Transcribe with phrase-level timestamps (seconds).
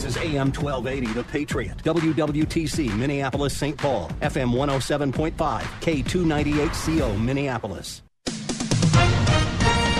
[0.00, 1.76] This is AM 1280, The Patriot.
[1.84, 3.76] WWTC, Minneapolis, St.
[3.76, 4.10] Paul.
[4.22, 8.00] FM 107.5, K298CO, Minneapolis.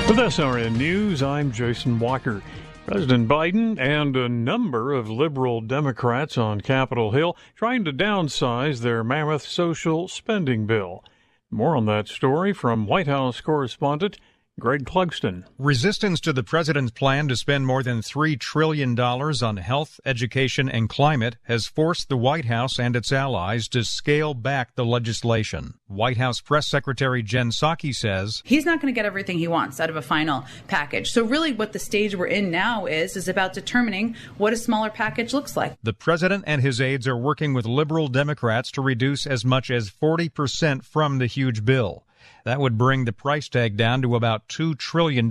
[0.08, 2.42] With SRN News, I'm Jason Walker.
[2.86, 9.04] President Biden and a number of liberal Democrats on Capitol Hill trying to downsize their
[9.04, 11.04] mammoth social spending bill.
[11.50, 14.16] More on that story from White House correspondent
[14.58, 15.44] Greg Clugston.
[15.58, 20.88] Resistance to the president's plan to spend more than $3 trillion on health, education, and
[20.88, 25.74] climate has forced the White House and its allies to scale back the legislation.
[25.86, 29.80] White House Press Secretary Jen Psaki says he's not going to get everything he wants
[29.80, 31.08] out of a final package.
[31.08, 34.90] So really what the stage we're in now is is about determining what a smaller
[34.90, 35.76] package looks like.
[35.82, 39.90] The president and his aides are working with liberal Democrats to reduce as much as
[39.90, 42.04] 40% from the huge bill.
[42.44, 45.30] That would bring the price tag down to about $2 trillion,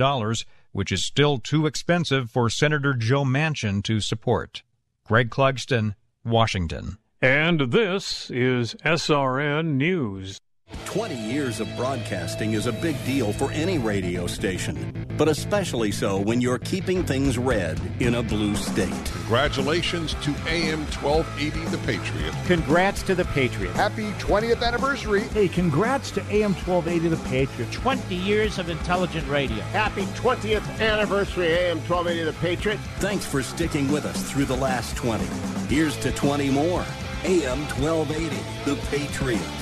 [0.72, 4.64] which is still too expensive for Senator Joe Manchin to support.
[5.06, 6.98] Greg Clugston, Washington.
[7.22, 10.40] And this is SRN News.
[10.86, 16.20] 20 years of broadcasting is a big deal for any radio station, but especially so
[16.20, 19.06] when you're keeping things red in a blue state.
[19.14, 22.34] Congratulations to AM 1280 The Patriot.
[22.46, 23.72] Congrats to The Patriot.
[23.74, 25.22] Happy 20th anniversary.
[25.22, 27.72] Hey, congrats to AM 1280 The Patriot.
[27.72, 29.60] 20 years of intelligent radio.
[29.72, 32.80] Happy 20th anniversary, AM 1280 The Patriot.
[32.98, 35.24] Thanks for sticking with us through the last 20.
[35.68, 36.84] Here's to 20 more.
[37.26, 39.59] AM 1280 The Patriot.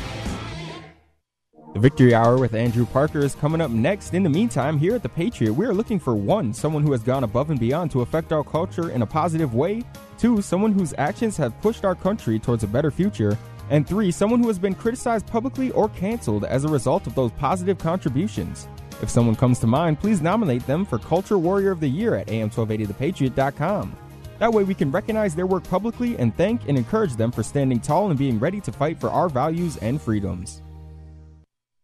[1.78, 4.16] The Victory Hour with Andrew Parker is coming up next.
[4.16, 7.04] In the meantime, here at The Patriot, we are looking for one, someone who has
[7.04, 9.84] gone above and beyond to affect our culture in a positive way,
[10.18, 13.38] two, someone whose actions have pushed our country towards a better future,
[13.70, 17.32] and three, someone who has been criticized publicly or canceled as a result of those
[17.34, 18.68] positive contributions.
[19.04, 22.26] If someone comes to mind, please nominate them for Culture Warrior of the Year at
[22.26, 23.96] am1280thepatriot.com.
[24.40, 27.80] That way we can recognize their work publicly and thank and encourage them for standing
[27.80, 30.64] tall and being ready to fight for our values and freedoms.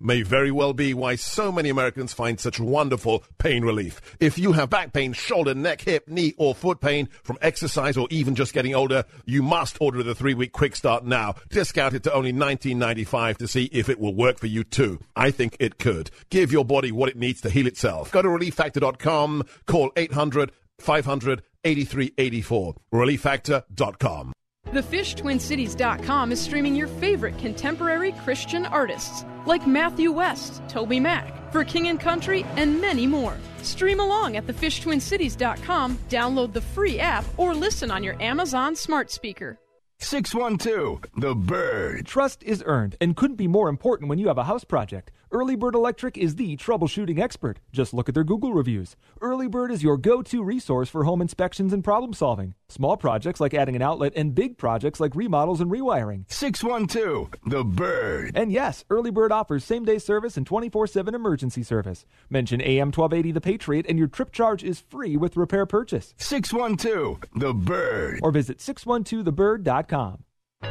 [0.00, 4.00] may very well be why so many Americans find such wonderful pain relief.
[4.20, 8.06] If you have back pain, shoulder, neck, hip, knee, or foot pain from exercise or
[8.10, 11.34] even just getting older, you must order the three week quick start now.
[11.50, 15.00] Discount it to only $19.95 to see if it will work for you too.
[15.16, 16.10] I think it could.
[16.30, 18.12] Give your body what it needs to heal itself.
[18.12, 22.74] Go to relieffactor.com, call 800 500 8384.
[22.92, 24.32] Relieffactor.com.
[24.72, 31.88] TheFishTwinCities.com is streaming your favorite contemporary Christian artists like Matthew West, Toby Mac, For King
[31.88, 33.36] and Country, and many more.
[33.62, 39.58] Stream along at TheFishTwinCities.com, download the free app, or listen on your Amazon smart speaker.
[39.98, 42.06] 612, The Bird.
[42.06, 45.10] Trust is earned and couldn't be more important when you have a house project.
[45.32, 47.60] Early Bird Electric is the troubleshooting expert.
[47.70, 48.96] Just look at their Google reviews.
[49.20, 52.54] Early Bird is your go to resource for home inspections and problem solving.
[52.68, 56.24] Small projects like adding an outlet, and big projects like remodels and rewiring.
[56.32, 58.32] 612 The Bird.
[58.34, 62.04] And yes, Early Bird offers same day service and 24 7 emergency service.
[62.28, 66.12] Mention AM 1280 The Patriot, and your trip charge is free with repair purchase.
[66.16, 68.18] 612 The Bird.
[68.24, 70.24] Or visit 612thebird.com.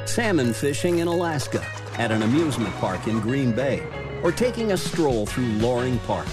[0.09, 3.83] Salmon fishing in Alaska, at an amusement park in Green Bay,
[4.23, 6.27] or taking a stroll through Loring Park.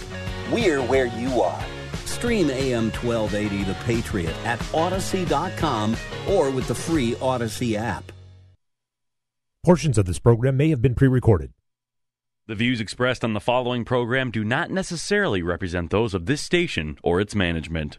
[0.50, 1.64] We're where you are.
[2.05, 5.97] Stream AM 1280 The Patriot at Odyssey.com
[6.29, 8.11] or with the free Odyssey app.
[9.64, 11.53] Portions of this program may have been pre recorded.
[12.47, 16.97] The views expressed on the following program do not necessarily represent those of this station
[17.03, 17.99] or its management.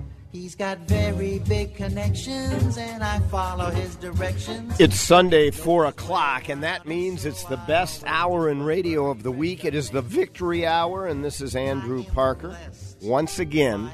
[0.31, 4.79] He's got very big connections, and I follow his directions.
[4.79, 9.31] It's Sunday, 4 o'clock, and that means it's the best hour in radio of the
[9.31, 9.65] week.
[9.65, 12.57] It is the Victory Hour, and this is Andrew Parker.
[13.01, 13.91] Once again,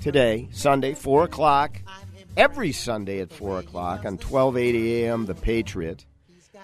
[0.00, 1.80] today, Sunday, 4 o'clock,
[2.36, 6.06] every Sunday at 4 o'clock on 1280 a.m., The Patriot,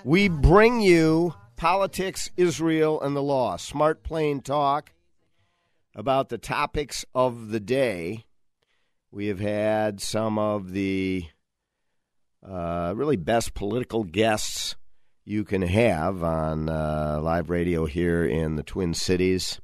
[0.04, 3.56] we bring you politics, Israel, and the law.
[3.56, 4.92] Smart, plain talk
[5.92, 8.24] about the topics of the day.
[9.10, 11.24] We have had some of the
[12.46, 14.76] uh, really best political guests
[15.24, 19.62] you can have on uh, live radio here in the Twin Cities.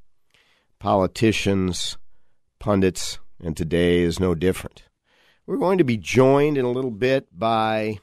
[0.78, 1.98] Politicians,
[2.58, 4.84] pundits, and today is no different.
[5.46, 7.98] We're going to be joined in a little bit by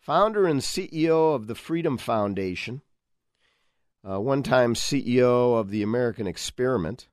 [0.00, 2.82] founder and CEO of the Freedom Foundation,
[4.08, 7.06] uh, one time CEO of the American Experiment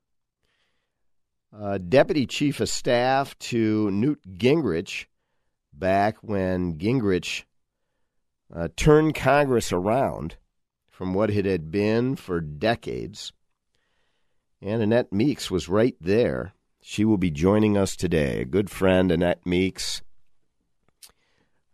[1.58, 5.06] uh, Deputy Chief of Staff to Newt Gingrich
[5.72, 7.44] back when Gingrich
[8.54, 10.36] uh, turned Congress around
[10.88, 13.32] from what it had been for decades.
[14.60, 16.54] And Annette Meeks was right there.
[16.80, 18.42] She will be joining us today.
[18.42, 20.02] A good friend, Annette Meeks.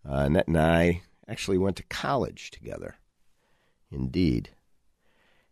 [0.09, 2.97] Uh, Annette and I actually went to college together.
[3.91, 4.51] Indeed.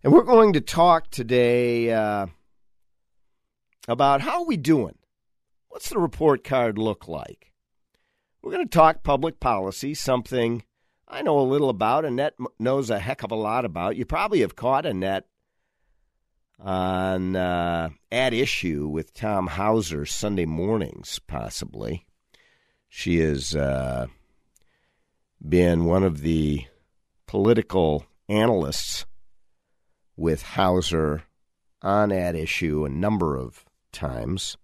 [0.03, 1.93] And we're going to talk today.
[1.93, 2.27] Uh,
[3.89, 4.99] about how we doing?
[5.69, 7.53] What's the report card look like?
[8.43, 10.63] We're going to talk public policy, something
[11.09, 12.05] I know a little about.
[12.05, 13.97] Annette knows a heck of a lot about.
[13.97, 15.27] You probably have caught Annette
[16.61, 22.07] on uh, at issue with Tom Hauser Sunday mornings, possibly.
[22.89, 24.07] She has uh,
[25.47, 26.67] been one of the
[27.27, 29.07] political analysts
[30.17, 31.23] with Hauser
[31.81, 34.57] on at issue a number of times.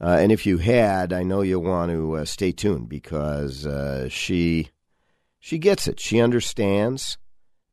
[0.00, 4.08] Uh, and if you had, I know you'll want to uh, stay tuned because uh,
[4.08, 4.70] she
[5.38, 6.00] she gets it.
[6.00, 7.18] She understands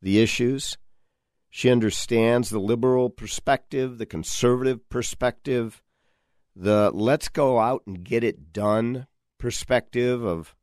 [0.02, 0.78] the issues.
[1.50, 5.84] She understands the liberal perspective, the conservative perspective,
[6.56, 10.56] the let's go out and get it done perspective of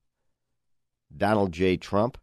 [1.15, 1.77] Donald J.
[1.77, 2.19] Trump.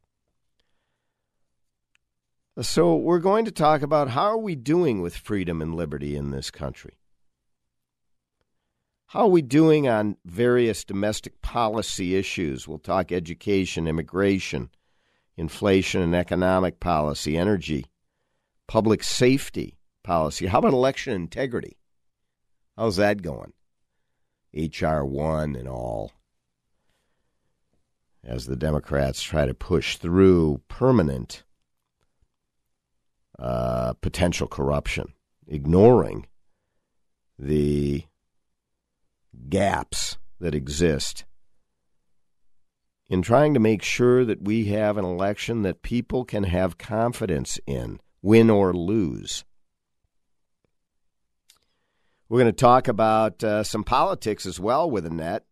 [2.60, 6.32] So we're going to talk about how are we doing with freedom and liberty in
[6.32, 6.98] this country?
[9.08, 12.68] How are we doing on various domestic policy issues?
[12.68, 14.72] We'll talk education, immigration,
[15.38, 17.86] inflation and economic policy, energy,
[18.68, 20.48] public safety policy.
[20.48, 21.78] How about election integrity?
[22.76, 23.54] How's that going?
[24.56, 25.06] H.R.
[25.06, 26.12] 1 and all.
[28.24, 31.44] As the Democrats try to push through permanent
[33.40, 35.14] uh, potential corruption,
[35.48, 36.26] ignoring
[37.38, 38.04] the
[39.50, 41.26] gaps that exist
[43.10, 47.60] in trying to make sure that we have an election that people can have confidence
[47.66, 49.46] in, win or lose.
[52.28, 55.46] We're going to talk about uh, some politics as well with Annette.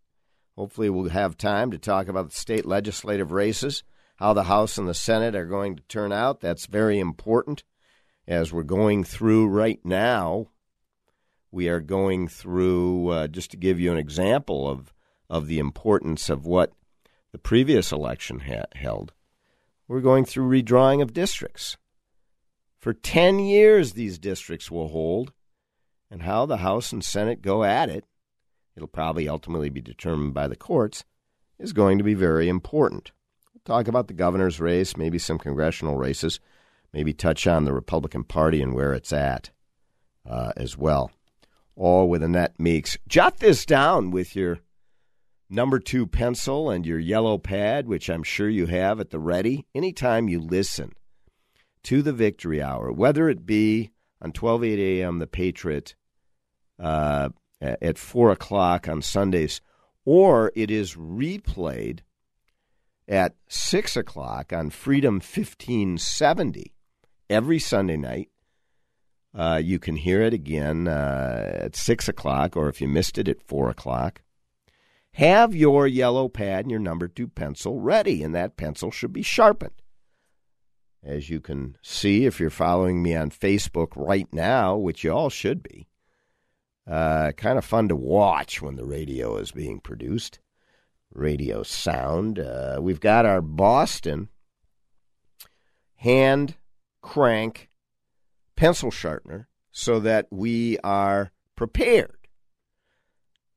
[0.58, 3.84] Hopefully, we'll have time to talk about the state legislative races,
[4.18, 6.42] how the House and the Senate are going to turn out.
[6.42, 7.64] That's very important
[8.28, 10.48] as we're going through right now.
[11.52, 14.94] We are going through, uh, just to give you an example of,
[15.30, 16.74] of the importance of what
[17.32, 19.14] the previous election ha- held,
[19.88, 21.78] we're going through redrawing of districts.
[22.80, 25.34] For 10 years, these districts will hold,
[26.12, 28.06] And how the House and Senate go at it,
[28.76, 31.04] it'll probably ultimately be determined by the courts,
[31.58, 33.12] is going to be very important.
[33.54, 36.40] We'll talk about the governor's race, maybe some congressional races,
[36.96, 39.52] maybe touch on the Republican Party and where it's at
[40.26, 41.12] uh, as well.
[41.76, 42.98] All with Annette Meeks.
[43.06, 44.60] Jot this down with your
[45.50, 49.66] number two pencil and your yellow pad, which I'm sure you have at the ready,
[49.76, 50.94] anytime you listen
[51.84, 55.20] to the Victory Hour, whether it be on 12:8 a.m.
[55.20, 55.96] The Patriot
[56.80, 57.28] uh,
[57.60, 59.60] at four o'clock on Sundays,
[60.06, 62.00] or it is replayed
[63.06, 66.72] at six o'clock on Freedom 1570
[67.30, 68.30] every Sunday night.
[69.34, 73.28] Uh, you can hear it again uh, at six o'clock, or if you missed it
[73.28, 74.22] at four o'clock.
[75.14, 79.22] Have your yellow pad and your number two pencil ready, and that pencil should be
[79.22, 79.82] sharpened.
[81.04, 85.30] As you can see, if you're following me on Facebook right now, which you all
[85.30, 85.88] should be,
[86.88, 90.40] uh, kind of fun to watch when the radio is being produced.
[91.14, 92.40] Radio sound.
[92.40, 94.30] Uh, we've got our Boston
[95.96, 96.56] hand
[97.06, 97.70] crank
[98.56, 102.26] pencil sharpener so that we are prepared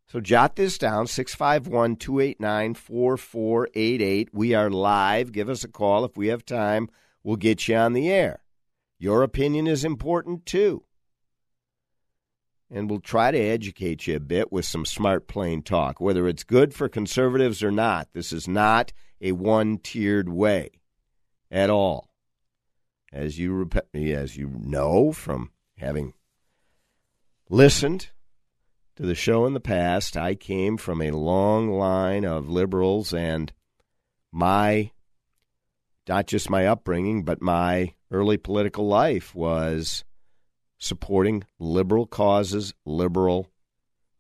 [0.09, 4.31] so jot this down 651 289 4488.
[4.33, 5.33] We are live.
[5.33, 6.89] Give us a call if we have time.
[7.23, 8.43] We'll get you on the air.
[8.99, 10.85] Your opinion is important too.
[12.71, 16.01] And we'll try to educate you a bit with some smart, plain talk.
[16.01, 20.81] Whether it's good for conservatives or not, this is not a one tiered way
[21.51, 22.08] at all.
[23.13, 26.13] As you, as you know from having
[27.49, 28.11] listened
[28.97, 33.53] to the show in the past, I came from a long line of liberals, and
[34.31, 34.91] my,
[36.07, 40.05] not just my upbringing, but my early political life was
[40.79, 43.51] supporting liberal causes, liberal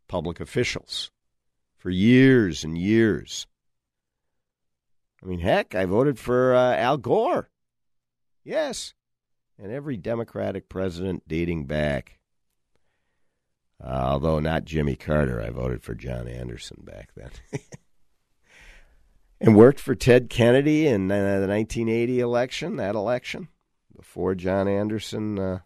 [0.08, 1.10] public officials
[1.76, 3.46] for years and years.
[5.22, 7.50] I mean, heck, I voted for uh, Al Gore.
[8.48, 8.94] Yes.
[9.58, 12.18] And every Democratic president dating back
[13.82, 15.40] uh, although not Jimmy Carter.
[15.40, 17.30] I voted for John Anderson back then.
[19.40, 23.48] and worked for Ted Kennedy in uh, the 1980 election, that election,
[23.96, 25.58] before John Anderson uh,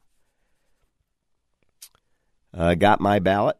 [2.52, 3.56] uh, got my ballot.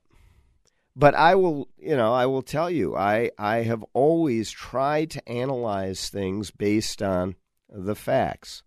[0.95, 5.27] But I will, you know, I will tell you, I, I have always tried to
[5.27, 7.37] analyze things based on
[7.71, 8.63] the facts.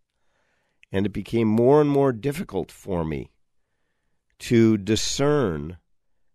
[0.92, 3.32] And it became more and more difficult for me
[4.40, 5.78] to discern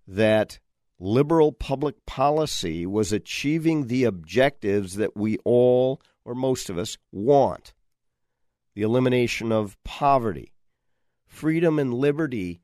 [0.07, 0.59] that
[0.99, 7.73] liberal public policy was achieving the objectives that we all, or most of us, want.
[8.75, 10.52] The elimination of poverty,
[11.26, 12.61] freedom and liberty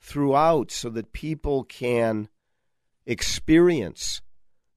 [0.00, 2.28] throughout so that people can
[3.04, 4.22] experience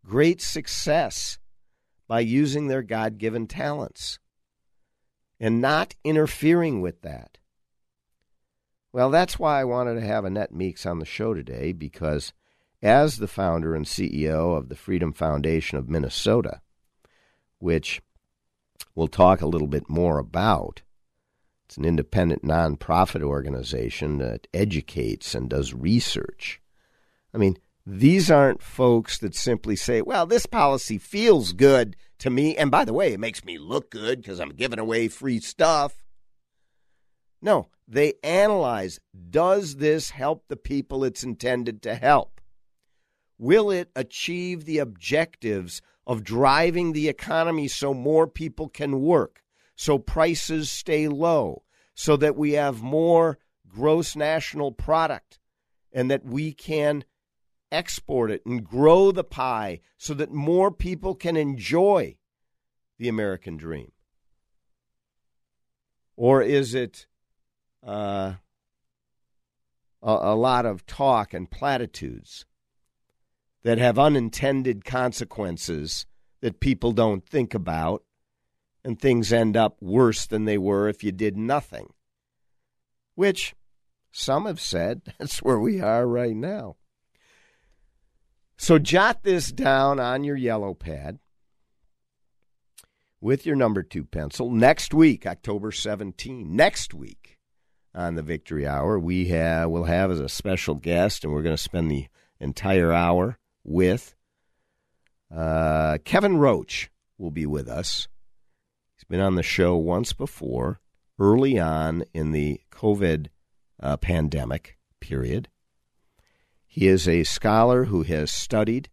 [0.05, 1.37] great success
[2.07, 4.19] by using their God given talents
[5.39, 7.37] and not interfering with that.
[8.91, 12.33] Well, that's why I wanted to have Annette Meeks on the show today because,
[12.81, 16.61] as the founder and CEO of the Freedom Foundation of Minnesota,
[17.59, 18.01] which
[18.95, 20.81] we'll talk a little bit more about,
[21.65, 26.59] it's an independent nonprofit organization that educates and does research.
[27.31, 27.57] I mean,
[27.91, 32.55] these aren't folks that simply say, well, this policy feels good to me.
[32.55, 36.03] And by the way, it makes me look good because I'm giving away free stuff.
[37.41, 38.99] No, they analyze
[39.31, 42.39] does this help the people it's intended to help?
[43.39, 49.41] Will it achieve the objectives of driving the economy so more people can work,
[49.75, 51.63] so prices stay low,
[51.95, 55.39] so that we have more gross national product,
[55.91, 57.03] and that we can
[57.71, 62.15] export it and grow the pie so that more people can enjoy
[62.97, 63.91] the American dream?
[66.15, 67.07] Or is it
[67.85, 68.33] uh,
[70.01, 72.45] a, a lot of talk and platitudes
[73.63, 76.05] that have unintended consequences
[76.41, 78.03] that people don't think about,
[78.83, 81.93] and things end up worse than they were if you did nothing.
[83.15, 83.55] Which
[84.11, 86.77] some have said that's where we are right now.
[88.59, 91.17] So jot this down on your yellow pad
[93.21, 94.51] with your number two pencil.
[94.51, 97.39] Next week, October 17, next week,
[97.95, 98.99] on the Victory Hour.
[98.99, 102.07] We have will have as a special guest, and we're going to spend the
[102.39, 104.13] entire hour with
[105.35, 106.89] uh, Kevin Roche.
[107.17, 108.07] Will be with us.
[108.95, 110.79] He's been on the show once before,
[111.17, 113.27] early on in the COVID
[113.81, 115.49] uh, pandemic period,
[116.71, 118.89] He is a scholar who has studied.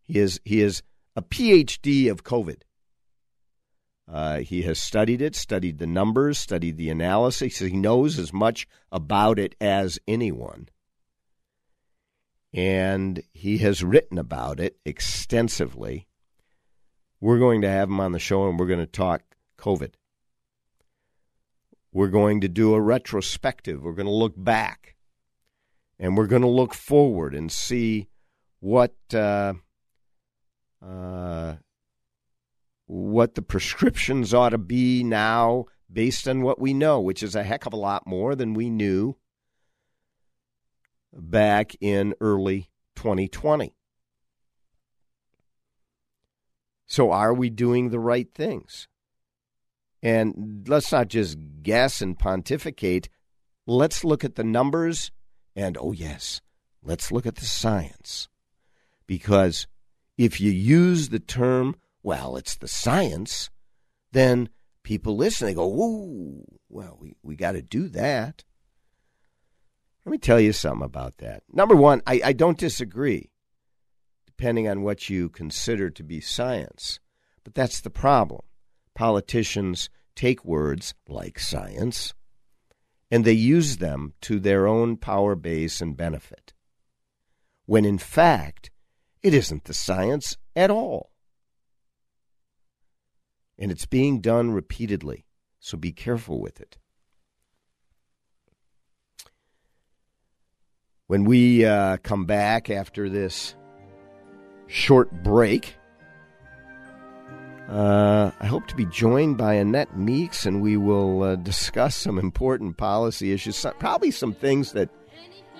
[0.00, 0.84] He is he is
[1.16, 2.62] a PhD of COVID.
[4.08, 7.58] Uh, he has studied it, studied the numbers, studied the analysis.
[7.58, 10.68] He knows as much about it as anyone.
[12.54, 16.06] And he has written about it extensively.
[17.20, 19.22] We're going to have him on the show and we're going to talk
[19.58, 19.94] COVID.
[21.92, 23.82] We're going to do a retrospective.
[23.82, 24.94] We're going to look back
[26.00, 28.08] and we're going to look forward and see
[28.58, 29.52] what uh,
[30.84, 31.56] uh,
[32.86, 37.42] what the prescriptions ought to be now based on what we know, which is a
[37.42, 39.16] heck of a lot more than we knew
[41.12, 43.74] back in early 2020.
[46.86, 48.88] So, are we doing the right things?
[50.02, 53.10] And let's not just guess and pontificate.
[53.66, 55.12] Let's look at the numbers
[55.56, 56.40] and, oh, yes,
[56.82, 58.28] let's look at the science.
[59.06, 59.66] Because
[60.16, 63.50] if you use the term, well, it's the science,
[64.12, 64.48] then
[64.82, 65.46] people listen.
[65.46, 68.44] They go, whoa, well, we, we got to do that.
[70.04, 71.42] Let me tell you something about that.
[71.52, 73.30] Number one, I, I don't disagree,
[74.26, 77.00] depending on what you consider to be science.
[77.44, 78.42] But that's the problem.
[78.94, 82.14] Politicians take words like science
[83.10, 86.52] and they use them to their own power base and benefit,
[87.66, 88.70] when in fact,
[89.22, 91.10] it isn't the science at all.
[93.58, 95.26] And it's being done repeatedly,
[95.58, 96.78] so be careful with it.
[101.08, 103.56] When we uh, come back after this
[104.68, 105.74] short break,
[107.70, 112.18] uh, I hope to be joined by Annette Meeks, and we will uh, discuss some
[112.18, 114.90] important policy issues, some, probably some things that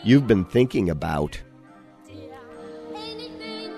[0.02, 1.40] you've been thinking about.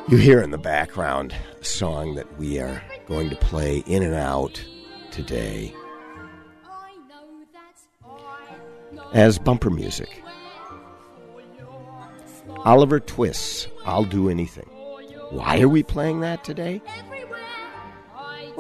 [0.08, 4.14] You hear in the background a song that we are going to play in and
[4.14, 4.64] out
[5.10, 5.74] today
[9.12, 10.22] as bumper music.
[12.64, 14.68] Oliver Twist's I'll Do Anything.
[15.30, 16.80] Why are we playing that today?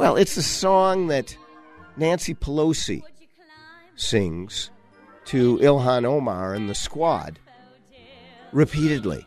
[0.02, 1.36] Well, it's a song that
[1.96, 3.04] Nancy Pelosi
[3.94, 4.72] sings
[5.26, 7.38] to Ilhan Omar and the squad
[8.50, 9.24] repeatedly.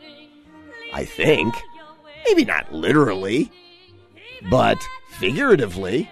[0.92, 1.56] I think.
[2.28, 3.54] Maybe not literally,
[4.50, 6.10] but figuratively.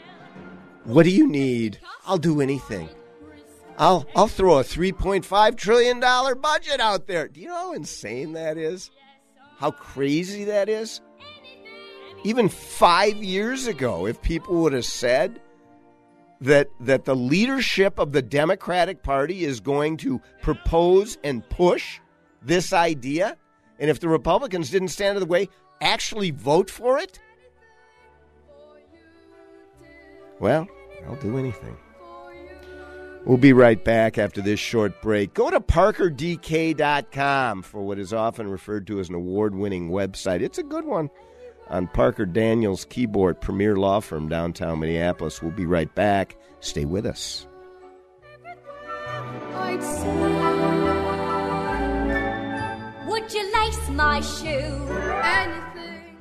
[0.85, 1.79] What do you need?
[2.05, 2.87] I'll do anything.
[3.77, 7.27] I'll I'll throw a 3.5 trillion dollar budget out there.
[7.27, 8.91] Do you know how insane that is?
[9.57, 11.01] How crazy that is?
[12.23, 15.39] Even five years ago, if people would have said
[16.41, 21.99] that that the leadership of the Democratic Party is going to propose and push
[22.41, 23.37] this idea,
[23.79, 25.49] and if the Republicans didn't stand in the way,
[25.81, 27.19] actually vote for it,
[30.39, 30.67] well,
[31.07, 31.77] I'll do anything.
[33.25, 35.33] We'll be right back after this short break.
[35.33, 40.41] Go to parkerdk.com for what is often referred to as an award winning website.
[40.41, 41.09] It's a good one
[41.73, 45.41] on Parker Daniels Kibort premier law firm downtown Minneapolis.
[45.41, 46.37] We'll be right back.
[46.59, 47.47] Stay with us.
[53.07, 54.47] Would you lace my shoe?
[54.47, 56.17] Anything.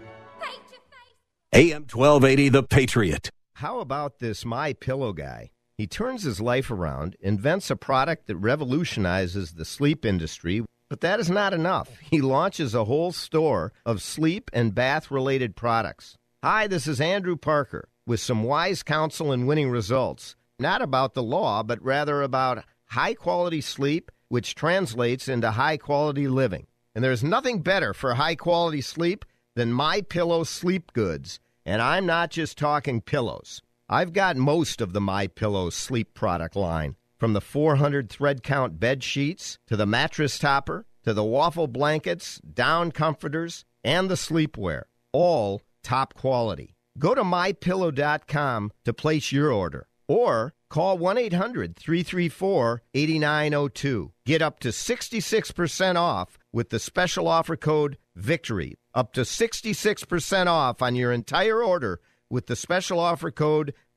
[1.54, 3.30] AM 1280, The Patriot.
[3.56, 5.50] How about this My Pillow guy?
[5.76, 11.20] He turns his life around, invents a product that revolutionizes the sleep industry but that
[11.20, 11.88] is not enough.
[12.10, 16.18] He launches a whole store of sleep and bath related products.
[16.42, 20.36] Hi, this is Andrew Parker with some wise counsel and winning results.
[20.58, 26.28] Not about the law, but rather about high quality sleep, which translates into high quality
[26.28, 26.66] living.
[26.94, 29.24] And there's nothing better for high quality sleep
[29.54, 31.40] than My Pillow sleep goods.
[31.64, 33.62] And I'm not just talking pillows.
[33.88, 36.96] I've got most of the My Pillow sleep product line.
[37.22, 42.40] From the 400 thread count bed sheets to the mattress topper to the waffle blankets,
[42.40, 46.74] down comforters, and the sleepwear, all top quality.
[46.98, 54.12] Go to mypillow.com to place your order or call 1 800 334 8902.
[54.26, 58.74] Get up to 66% off with the special offer code VICTORY.
[58.94, 63.74] Up to 66% off on your entire order with the special offer code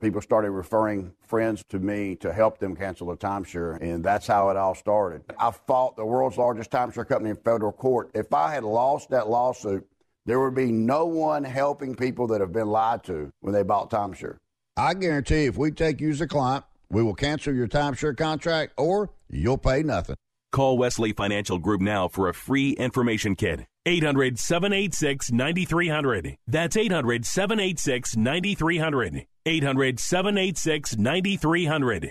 [0.00, 4.48] people started referring friends to me to help them cancel the timeshare, and that's how
[4.50, 5.22] it all started.
[5.38, 8.10] I fought the world's largest timeshare company in federal court.
[8.14, 9.86] If I had lost that lawsuit,
[10.26, 13.90] there would be no one helping people that have been lied to when they bought
[13.90, 14.36] timeshare.
[14.76, 18.72] I guarantee if we take you as a client, we will cancel your timeshare contract
[18.76, 20.16] or you'll pay nothing.
[20.52, 23.66] Call Wesley Financial Group now for a free information kit.
[23.86, 26.36] 800 786 9300.
[26.46, 29.26] That's 800 786 9300.
[29.46, 32.10] 800 786 9300.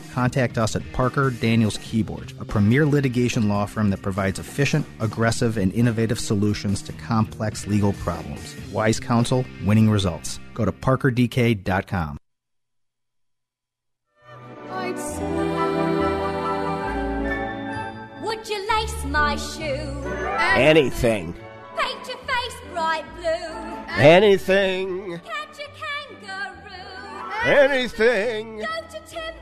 [0.11, 5.57] contact us at Parker Daniels Kibort, a premier litigation law firm that provides efficient, aggressive,
[5.57, 8.55] and innovative solutions to complex legal problems.
[8.71, 10.39] Wise counsel, winning results.
[10.53, 12.17] Go to parkerdk.com.
[14.69, 14.97] I'd
[18.23, 20.07] Would you lace my shoe?
[20.55, 21.33] Anything.
[21.77, 23.71] Paint your face bright blue.
[23.97, 25.19] Anything.
[25.19, 25.69] Catch a
[26.17, 27.31] kangaroo.
[27.45, 28.59] Anything.
[28.59, 29.40] Go to Timbuktu.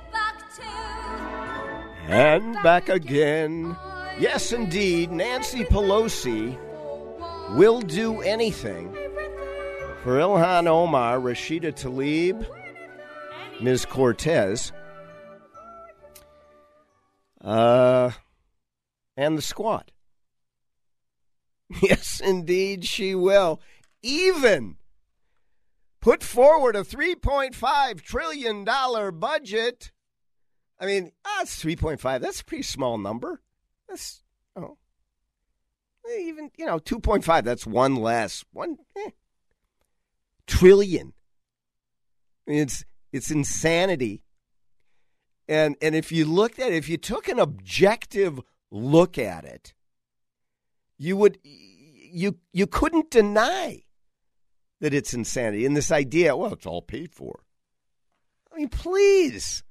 [2.10, 3.78] And back again.
[4.18, 6.58] Yes, indeed, Nancy Pelosi
[7.52, 8.92] will do anything
[10.02, 12.48] for Ilhan Omar, Rashida Tlaib,
[13.62, 13.86] Ms.
[13.86, 14.72] Cortez,
[17.42, 18.10] uh,
[19.16, 19.92] and the squad.
[21.84, 23.62] Yes, indeed, she will.
[24.02, 24.78] Even
[26.02, 28.66] put forward a $3.5 trillion
[29.20, 29.92] budget.
[30.80, 32.22] I mean, that's 3.5.
[32.22, 33.42] That's a pretty small number.
[33.88, 34.22] That's,
[34.56, 34.78] oh.
[36.20, 38.44] Even, you know, 2.5, that's one less.
[38.52, 39.12] One eh.
[40.48, 41.14] trillion.
[42.48, 44.24] It's, it's insanity.
[45.48, 48.40] And, and if you looked at it, if you took an objective
[48.72, 49.74] look at it,
[51.00, 53.84] you would you you couldn't deny
[54.82, 57.44] that it's insanity and this idea well it's all paid for
[58.54, 59.64] i mean please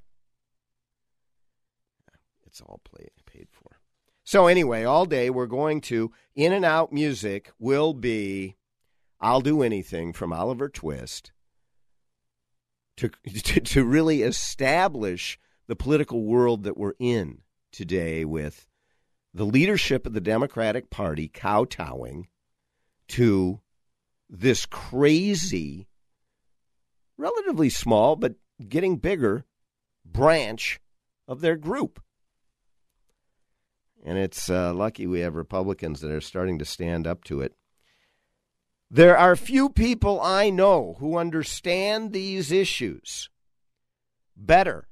[2.58, 3.78] it's all play, paid for
[4.24, 8.56] so anyway all day we're going to in and out music will be
[9.20, 11.30] i'll do anything from oliver twist
[12.96, 13.08] to,
[13.44, 18.66] to, to really establish the political world that we're in today with
[19.34, 22.26] the leadership of the Democratic Party kowtowing
[23.08, 23.60] to
[24.28, 25.86] this crazy,
[27.18, 28.34] relatively small, but
[28.66, 29.44] getting bigger
[30.04, 30.80] branch
[31.28, 32.02] of their group.
[34.04, 37.54] And it's uh, lucky we have Republicans that are starting to stand up to it.
[38.90, 43.28] There are few people I know who understand these issues
[44.34, 44.88] better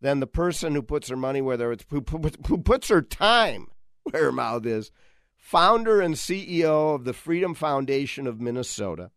[0.00, 2.04] than the person who puts her money where their who,
[2.46, 3.68] who puts her time
[4.04, 4.90] where her mouth is.
[5.34, 9.10] Founder and CEO of the Freedom Foundation of Minnesota,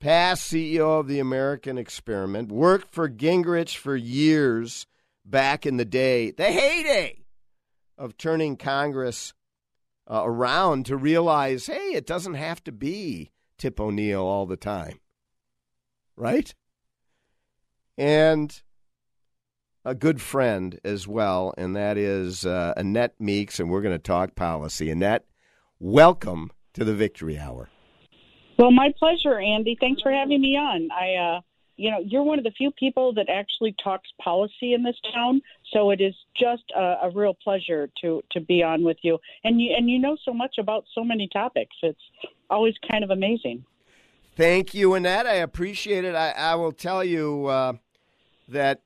[0.00, 4.86] past CEO of the American Experiment, worked for Gingrich for years
[5.24, 7.23] back in the day, the heyday
[7.98, 9.32] of turning Congress
[10.10, 15.00] uh, around to realize, hey, it doesn't have to be Tip O'Neill all the time,
[16.16, 16.54] right?
[17.96, 18.60] And
[19.84, 23.98] a good friend as well, and that is uh, Annette Meeks, and we're going to
[23.98, 24.90] talk policy.
[24.90, 25.24] Annette,
[25.78, 27.68] welcome to the Victory Hour.
[28.58, 29.76] Well, my pleasure, Andy.
[29.78, 30.88] Thanks for having me on.
[30.92, 31.40] I, uh,
[31.76, 35.42] you know, you're one of the few people that actually talks policy in this town,
[35.72, 39.18] so it is just a, a real pleasure to to be on with you.
[39.42, 41.74] And you and you know so much about so many topics.
[41.82, 42.00] It's
[42.48, 43.64] always kind of amazing.
[44.36, 45.26] Thank you, Annette.
[45.26, 46.14] I appreciate it.
[46.14, 47.74] I, I will tell you uh,
[48.48, 48.80] that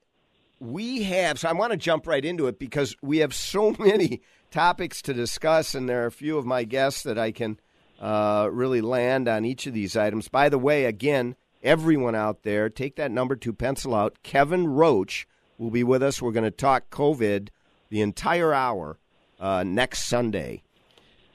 [0.60, 4.22] we have, so I want to jump right into it because we have so many
[4.50, 7.58] topics to discuss, and there are a few of my guests that I can
[8.00, 10.28] uh, really land on each of these items.
[10.28, 14.22] By the way, again, everyone out there, take that number to pencil out.
[14.22, 16.22] Kevin Roche will be with us.
[16.22, 17.48] We're going to talk COVID
[17.90, 18.98] the entire hour
[19.40, 20.62] uh, next Sunday.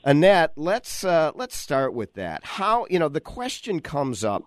[0.04, 2.44] Annette, let's uh, let's start with that.
[2.44, 4.44] How you know the question comes up,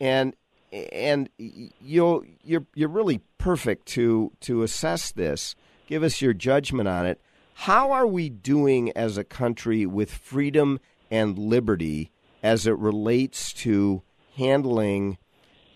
[0.00, 0.34] and
[0.72, 5.54] and you'll you're you're really perfect to to assess this.
[5.86, 7.20] Give us your judgment on it.
[7.54, 12.10] How are we doing as a country with freedom and liberty
[12.42, 14.02] as it relates to
[14.36, 15.18] handling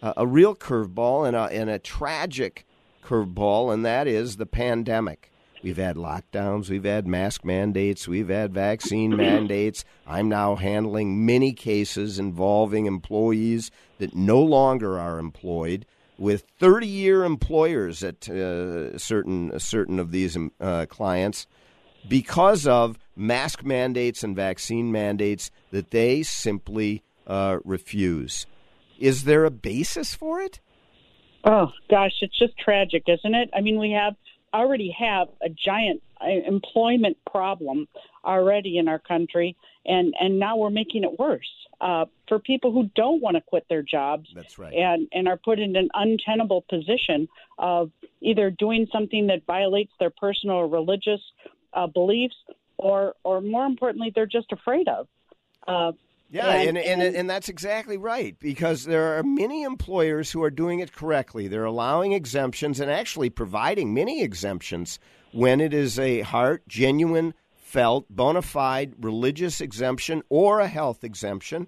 [0.02, 2.66] a, a real curveball and a, and a tragic
[3.04, 5.30] curveball, and that is the pandemic?
[5.62, 9.84] We've had lockdowns, we've had mask mandates, we've had vaccine mandates.
[10.06, 15.84] I'm now handling many cases involving employees that no longer are employed
[16.18, 21.46] with 30 year employers at uh, certain certain of these um, uh, clients
[22.08, 28.46] because of mask mandates and vaccine mandates that they simply uh, refuse.
[28.98, 30.61] Is there a basis for it?
[31.44, 33.50] Oh gosh, it's just tragic, isn't it?
[33.54, 34.14] I mean, we have
[34.52, 37.88] already have a giant uh, employment problem
[38.24, 39.56] already in our country,
[39.87, 41.48] and and now we're making it worse
[41.80, 44.28] uh, for people who don't want to quit their jobs.
[44.35, 44.74] That's right.
[44.74, 47.28] And and are put in an untenable position
[47.59, 51.20] of either doing something that violates their personal or religious
[51.72, 52.37] uh, beliefs,
[52.76, 55.09] or or more importantly, they're just afraid of.
[55.66, 55.92] Uh,
[56.30, 60.50] yeah, and, and, and, and that's exactly right because there are many employers who are
[60.50, 61.48] doing it correctly.
[61.48, 65.00] They're allowing exemptions and actually providing many exemptions
[65.32, 71.66] when it is a heart, genuine, felt, bona fide religious exemption or a health exemption.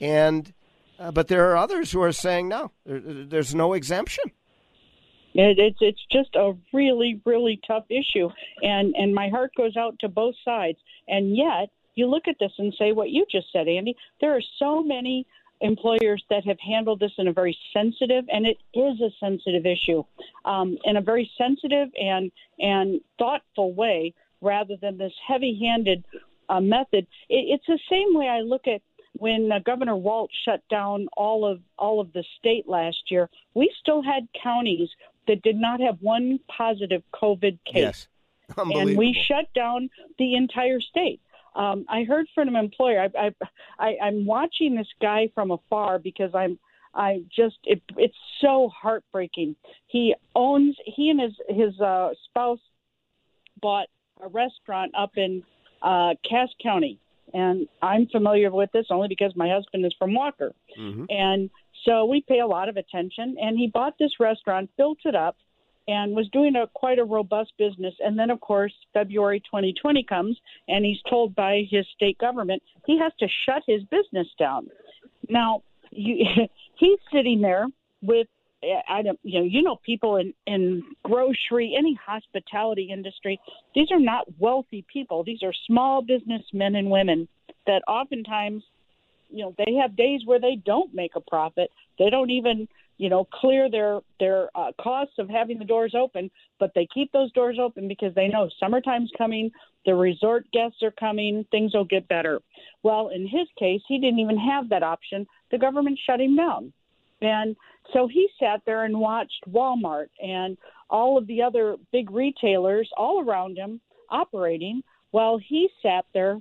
[0.00, 0.52] And
[0.98, 4.24] uh, but there are others who are saying no, there, there's no exemption.
[5.34, 8.28] It, it's it's just a really really tough issue,
[8.62, 10.78] and and my heart goes out to both sides.
[11.06, 13.96] And yet, you look at this and say what you just said, Andy.
[14.20, 15.26] There are so many
[15.60, 20.02] employers that have handled this in a very sensitive, and it is a sensitive issue,
[20.44, 26.04] um, in a very sensitive and and thoughtful way, rather than this heavy-handed
[26.48, 27.06] uh, method.
[27.28, 28.80] It, it's the same way I look at
[29.18, 33.28] when uh, Governor Walz shut down all of all of the state last year.
[33.54, 34.88] We still had counties
[35.28, 37.74] that did not have one positive COVID case.
[37.74, 38.08] Yes.
[38.56, 41.20] And we shut down the entire state.
[41.54, 43.08] Um, I heard from an employer.
[43.16, 43.34] I, I,
[43.78, 46.58] I, I'm watching this guy from afar because I'm.
[46.92, 49.54] I just it, it's so heartbreaking.
[49.86, 52.58] He owns he and his his uh, spouse
[53.62, 53.86] bought
[54.20, 55.44] a restaurant up in
[55.82, 56.98] uh, Cass County,
[57.32, 61.04] and I'm familiar with this only because my husband is from Walker, Mm-hmm.
[61.08, 61.50] and
[61.84, 63.36] so we pay a lot of attention.
[63.40, 65.36] And he bought this restaurant, built it up,
[65.90, 67.94] and was doing a quite a robust business.
[67.98, 72.96] And then, of course, February 2020 comes, and he's told by his state government he
[72.98, 74.68] has to shut his business down.
[75.28, 76.24] Now, you,
[76.76, 77.66] he's sitting there
[78.02, 78.28] with
[78.88, 83.40] I don't, you know, you know, people in in grocery, any hospitality industry.
[83.74, 85.24] These are not wealthy people.
[85.24, 87.26] These are small businessmen and women
[87.66, 88.62] that oftentimes,
[89.30, 91.70] you know, they have days where they don't make a profit.
[91.98, 92.68] They don't even,
[93.00, 97.10] you know, clear their their uh, costs of having the doors open, but they keep
[97.12, 99.50] those doors open because they know summertime's coming.
[99.86, 101.46] The resort guests are coming.
[101.50, 102.42] Things will get better.
[102.82, 105.26] Well, in his case, he didn't even have that option.
[105.50, 106.74] The government shut him down.
[107.22, 107.56] And
[107.94, 110.58] so he sat there and watched Walmart and
[110.90, 116.38] all of the other big retailers all around him operating while he sat there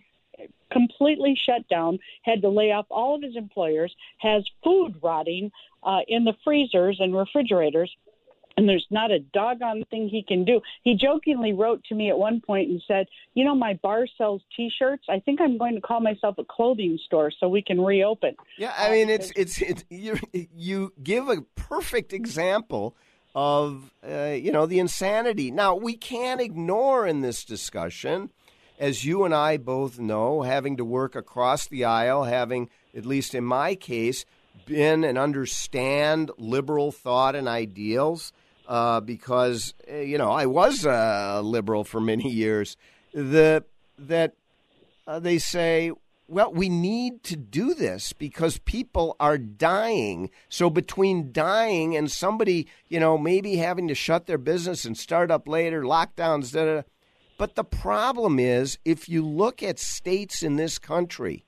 [0.72, 5.52] completely shut down, had to lay off all of his employers, has food rotting
[5.84, 7.96] uh, in the freezers and refrigerators.
[8.58, 10.60] And there's not a doggone thing he can do.
[10.84, 14.42] He jokingly wrote to me at one point and said, You know, my bar sells
[14.54, 15.06] t shirts.
[15.08, 18.36] I think I'm going to call myself a clothing store so we can reopen.
[18.58, 22.98] Yeah, I mean, it's it's, it's you you give a perfect example
[23.34, 25.52] of uh, you know the insanity.
[25.52, 28.32] Now we can't ignore in this discussion,
[28.80, 33.36] as you and I both know, having to work across the aisle, having at least
[33.36, 34.26] in my case
[34.66, 38.32] been and understand liberal thought and ideals.
[38.68, 42.78] Uh, because uh, you know I was a liberal for many years.
[43.14, 43.64] The
[43.98, 44.36] that
[45.08, 45.92] uh, they say
[46.30, 50.30] well, we need to do this because people are dying.
[50.48, 55.32] So between dying and somebody, you know, maybe having to shut their business and start
[55.32, 56.82] up later, lockdowns, da, da, da.
[57.40, 61.46] But the problem is, if you look at states in this country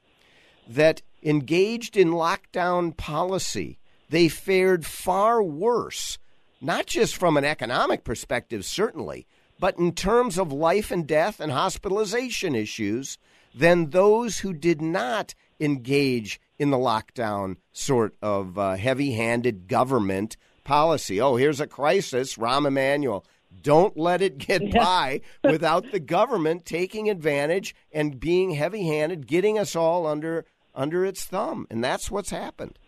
[0.65, 3.77] that engaged in lockdown policy,
[4.10, 6.17] they fared far worse,
[6.62, 9.27] not just from an economic perspective, certainly,
[9.60, 13.17] but in terms of life and death and hospitalization issues
[13.54, 20.38] than those who did not engage in the lockdown sort of uh, heavy handed government
[20.63, 21.19] policy.
[21.19, 22.38] Oh, here's a crisis.
[22.38, 23.25] Rahm Emanuel
[23.62, 29.76] Don't let it get by without the government taking advantage and being heavy-handed, getting us
[29.76, 32.80] all under under its thumb, and that's what's happened.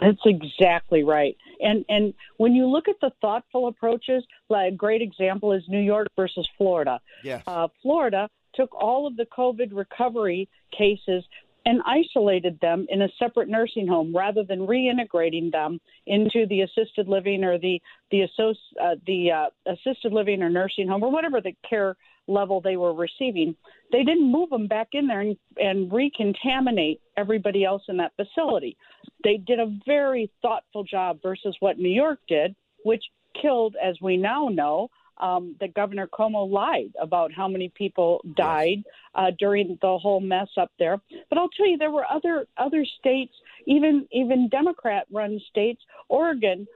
[0.00, 1.36] That's exactly right.
[1.60, 5.80] And and when you look at the thoughtful approaches, like a great example is New
[5.80, 7.00] York versus Florida.
[7.24, 7.42] Yes.
[7.46, 11.24] Uh, Florida took all of the COVID recovery cases
[11.70, 17.06] and isolated them in a separate nursing home rather than reintegrating them into the assisted
[17.06, 17.80] living or the
[18.10, 22.76] the, uh, the uh, assisted living or nursing home or whatever the care level they
[22.76, 23.54] were receiving.
[23.92, 28.76] They didn't move them back in there and, and recontaminate everybody else in that facility.
[29.22, 33.04] They did a very thoughtful job versus what New York did, which
[33.40, 38.82] killed, as we now know, um, that Governor Cuomo lied about how many people died
[39.14, 40.98] uh, during the whole mess up there.
[41.28, 43.34] But I'll tell you, there were other other states,
[43.66, 45.82] even even Democrat-run states.
[46.08, 46.66] Oregon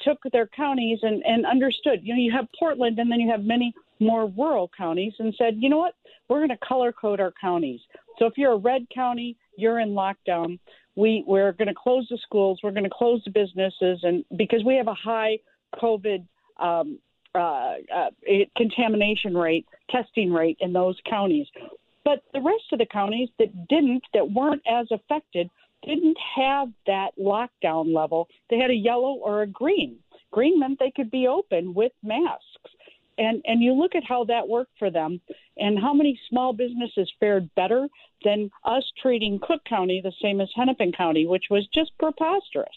[0.00, 2.00] took their counties and, and understood.
[2.02, 5.56] You know, you have Portland, and then you have many more rural counties, and said,
[5.58, 5.94] you know what,
[6.28, 7.80] we're going to color code our counties.
[8.18, 10.58] So if you're a red county, you're in lockdown.
[10.96, 12.60] We we're going to close the schools.
[12.62, 15.38] We're going to close the businesses, and because we have a high
[15.82, 16.26] COVID
[16.58, 16.98] um,
[17.34, 18.10] uh, uh,
[18.56, 21.46] contamination rate, testing rate in those counties.
[22.04, 25.50] But the rest of the counties that didn't, that weren't as affected,
[25.84, 28.28] didn't have that lockdown level.
[28.48, 29.98] They had a yellow or a green.
[30.30, 32.44] Green meant they could be open with masks.
[33.18, 35.20] And and you look at how that worked for them
[35.58, 37.86] and how many small businesses fared better
[38.24, 42.68] than us treating Cook County the same as Hennepin County, which was just preposterous.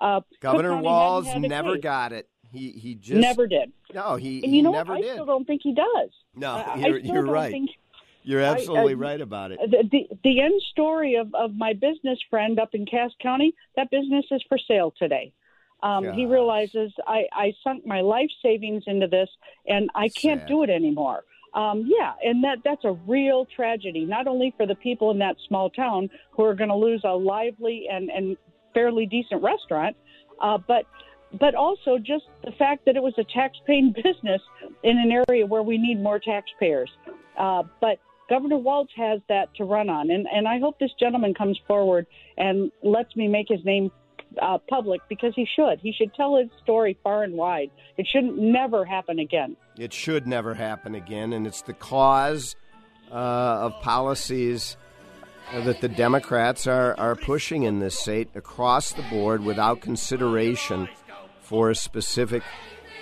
[0.00, 1.82] Uh, Governor Walz never case.
[1.82, 2.28] got it.
[2.52, 3.72] He he just never did.
[3.94, 4.98] No, he, and he you know never what?
[4.98, 5.12] I did.
[5.12, 6.10] still don't think he does.
[6.36, 7.50] No, I- I you're, you're right.
[7.52, 7.70] think-
[8.24, 9.58] You're I- absolutely uh, right about it.
[9.70, 13.90] The, the the end story of, of my business friend up in Cass County, that
[13.90, 15.32] business is for sale today.
[15.82, 19.28] Um, he realizes I, I sunk my life savings into this
[19.66, 20.48] and I can't Sad.
[20.48, 21.24] do it anymore.
[21.54, 25.36] Um, yeah, and that that's a real tragedy, not only for the people in that
[25.48, 28.36] small town who are going to lose a lively and, and
[28.72, 29.96] fairly decent restaurant,
[30.40, 30.86] uh, but
[31.38, 34.42] but also just the fact that it was a tax-paying business
[34.82, 36.90] in an area where we need more taxpayers.
[37.38, 41.34] Uh, but Governor Walz has that to run on, and and I hope this gentleman
[41.34, 42.06] comes forward
[42.38, 43.90] and lets me make his name
[44.40, 45.80] uh, public because he should.
[45.80, 47.70] He should tell his story far and wide.
[47.96, 49.56] It shouldn't never happen again.
[49.78, 52.56] It should never happen again, and it's the cause
[53.10, 54.76] uh, of policies
[55.52, 60.88] that the Democrats are, are pushing in this state across the board without consideration
[61.42, 62.42] for specific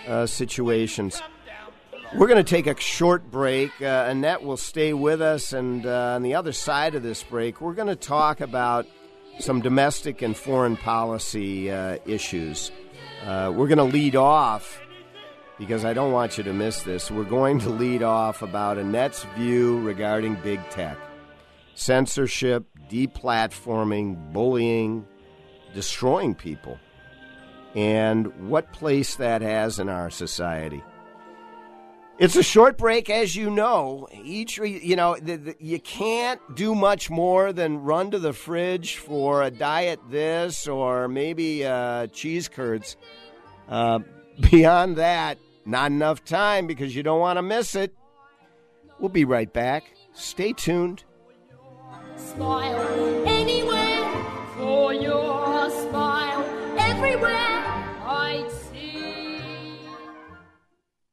[0.07, 1.23] uh, situations.
[2.17, 3.71] We're going to take a short break.
[3.81, 7.61] Uh, Annette will stay with us, and uh, on the other side of this break,
[7.61, 8.87] we're going to talk about
[9.39, 12.73] some domestic and foreign policy uh, issues.
[13.25, 14.81] Uh, we're going to lead off
[15.59, 17.11] because I don't want you to miss this.
[17.11, 20.99] We're going to lead off about Annette's view regarding big tech
[21.75, 25.07] censorship, deplatforming, bullying,
[25.75, 26.79] destroying people,
[27.75, 30.83] and what place that has in our society.
[32.21, 34.07] It's a short break, as you know.
[34.13, 38.97] Each, you know, the, the, you can't do much more than run to the fridge
[38.97, 42.99] for a diet this or maybe uh, cheese curds.
[43.71, 44.01] Uh,
[44.51, 47.95] beyond that, not enough time because you don't want to miss it.
[48.99, 49.85] We'll be right back.
[50.13, 51.05] Stay tuned.
[52.17, 54.27] Smile anywhere
[54.59, 55.30] for your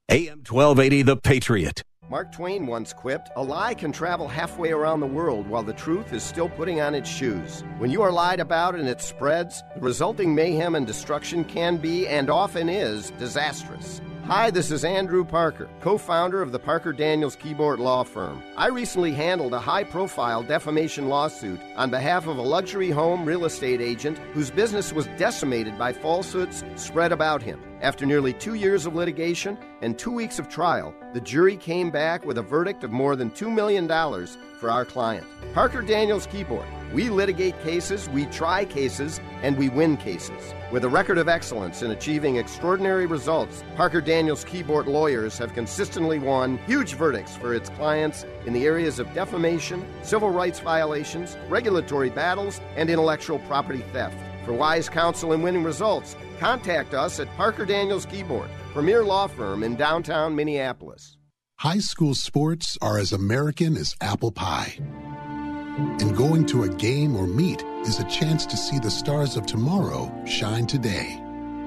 [0.09, 1.83] AM 1280, The Patriot.
[2.09, 6.13] Mark Twain once quipped, A lie can travel halfway around the world while the truth
[6.13, 7.65] is still putting on its shoes.
[7.77, 12.07] When you are lied about and it spreads, the resulting mayhem and destruction can be,
[12.07, 13.99] and often is, disastrous.
[14.27, 18.41] Hi, this is Andrew Parker, co founder of the Parker Daniels Kibort Law Firm.
[18.55, 23.43] I recently handled a high profile defamation lawsuit on behalf of a luxury home real
[23.43, 27.59] estate agent whose business was decimated by falsehoods spread about him.
[27.81, 32.25] After nearly two years of litigation and two weeks of trial, the jury came back
[32.25, 33.87] with a verdict of more than $2 million
[34.59, 35.27] for our client.
[35.53, 36.65] Parker Daniels Kibort.
[36.91, 40.55] We litigate cases, we try cases, and we win cases.
[40.71, 46.17] With a record of excellence in achieving extraordinary results, Parker Daniels Kibort lawyers have consistently
[46.17, 52.09] won huge verdicts for its clients in the areas of defamation, civil rights violations, regulatory
[52.09, 54.17] battles, and intellectual property theft.
[54.47, 59.61] For wise counsel and winning results, contact us at Parker Daniels Kibort, premier law firm
[59.61, 61.17] in downtown Minneapolis.
[61.57, 64.75] High school sports are as American as apple pie.
[64.79, 69.45] And going to a game or meet is a chance to see the stars of
[69.45, 71.21] tomorrow shine today.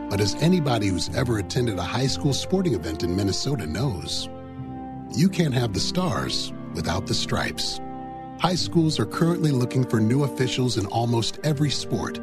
[0.09, 4.31] But as anybody who's ever attended a high school sporting event in Minnesota knows,
[5.15, 7.79] you can't have the stars without the stripes.
[8.39, 12.19] High schools are currently looking for new officials in almost every sport.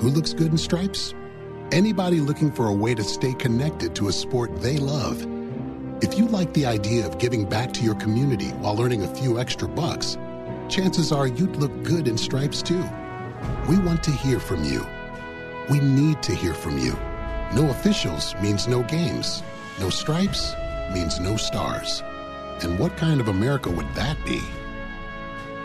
[0.00, 1.12] Who looks good in stripes?
[1.72, 5.26] Anybody looking for a way to stay connected to a sport they love.
[6.00, 9.40] If you like the idea of giving back to your community while earning a few
[9.40, 10.16] extra bucks,
[10.68, 12.84] chances are you'd look good in stripes too.
[13.68, 14.86] We want to hear from you.
[15.68, 16.92] We need to hear from you.
[17.52, 19.42] No officials means no games.
[19.80, 20.54] No stripes
[20.94, 22.04] means no stars.
[22.62, 24.42] And what kind of America would that be?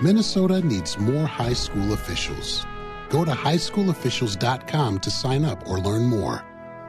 [0.01, 2.65] Minnesota needs more high school officials.
[3.13, 6.43] Go to highschoolofficials.com to sign up or learn more.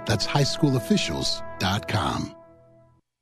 [0.07, 2.37] That's highschoolofficials.com.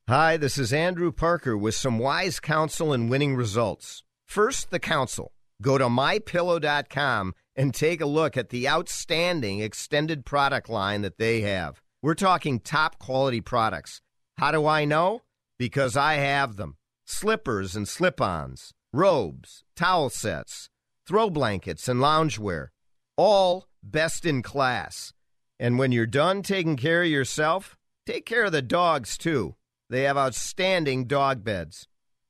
[0.09, 4.05] Hi, this is Andrew Parker with some wise counsel and winning results.
[4.29, 5.33] First, the counsel.
[5.61, 11.41] Go to mypillow.com and take a look at the outstanding extended product line that they
[11.41, 11.83] have.
[12.03, 14.01] We're talking top quality products.
[14.39, 15.23] How do I know?
[15.59, 16.77] Because I have them.
[17.05, 20.69] Slippers and slip ons, robes, towel sets,
[21.05, 22.69] throw blankets, and loungewear.
[23.17, 25.13] All best in class.
[25.59, 29.55] And when you're done taking care of yourself, take care of the dogs too.
[29.91, 31.87] They have outstanding dog beds.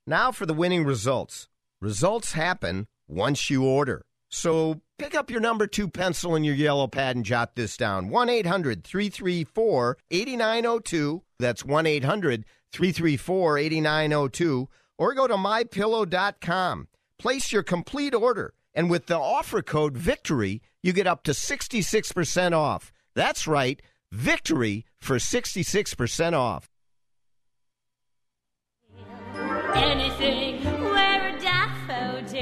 [0.06, 1.48] Now for the winning results.
[1.80, 4.04] Results happen once you order.
[4.28, 8.08] So pick up your number two pencil and your yellow pad and jot this down
[8.08, 11.22] 1 800 334 8902.
[11.38, 14.68] That's 1 800 334 8902.
[14.98, 16.88] Or go to mypillow.com.
[17.18, 18.54] Place your complete order.
[18.74, 22.92] And with the offer code VICTORY, you get up to 66% off.
[23.14, 23.80] That's right,
[24.12, 26.68] VICTORY for 66% off.
[29.74, 32.36] Anything, wear a daffodil.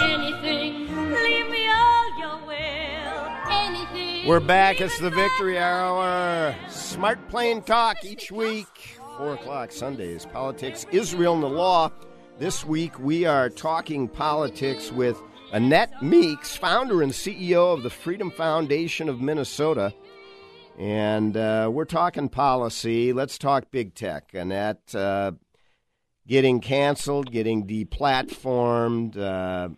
[0.00, 3.28] Anything, leave me all your will.
[3.50, 4.28] Anything.
[4.28, 4.80] We're back.
[4.80, 6.54] It's the Victory Hour.
[6.68, 8.98] Smart Plain Talk each week.
[9.18, 10.26] 4 o'clock Sundays.
[10.26, 11.90] Politics, Israel, and the law.
[12.38, 15.20] This week we are talking politics with
[15.52, 19.94] Annette Meeks, founder and CEO of the Freedom Foundation of Minnesota.
[20.76, 23.12] And uh, we're talking policy.
[23.12, 24.34] Let's talk big tech.
[24.34, 25.32] Annette, uh,
[26.26, 29.68] getting canceled, getting deplatformed, uh,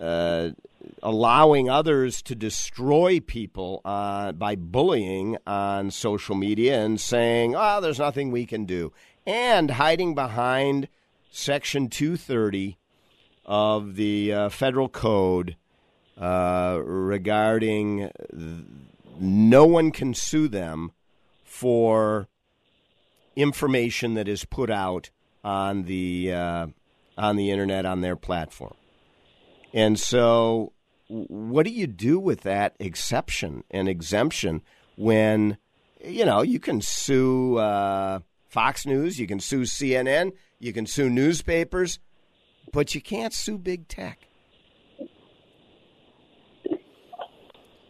[0.00, 0.50] uh,
[1.02, 7.98] allowing others to destroy people uh, by bullying on social media and saying, oh, there's
[7.98, 8.92] nothing we can do,
[9.26, 10.86] and hiding behind
[11.30, 12.78] Section 230
[13.48, 15.56] of the uh, federal code
[16.20, 18.64] uh, regarding th-
[19.18, 20.92] no one can sue them
[21.42, 22.28] for
[23.34, 25.10] information that is put out
[25.42, 26.66] on the uh,
[27.16, 28.74] on the internet on their platform.
[29.72, 30.72] And so,
[31.08, 34.60] what do you do with that exception and exemption
[34.96, 35.56] when
[36.04, 41.08] you know you can sue uh, Fox News, you can sue CNN, you can sue
[41.08, 41.98] newspapers,
[42.72, 44.18] but you can't sue big tech.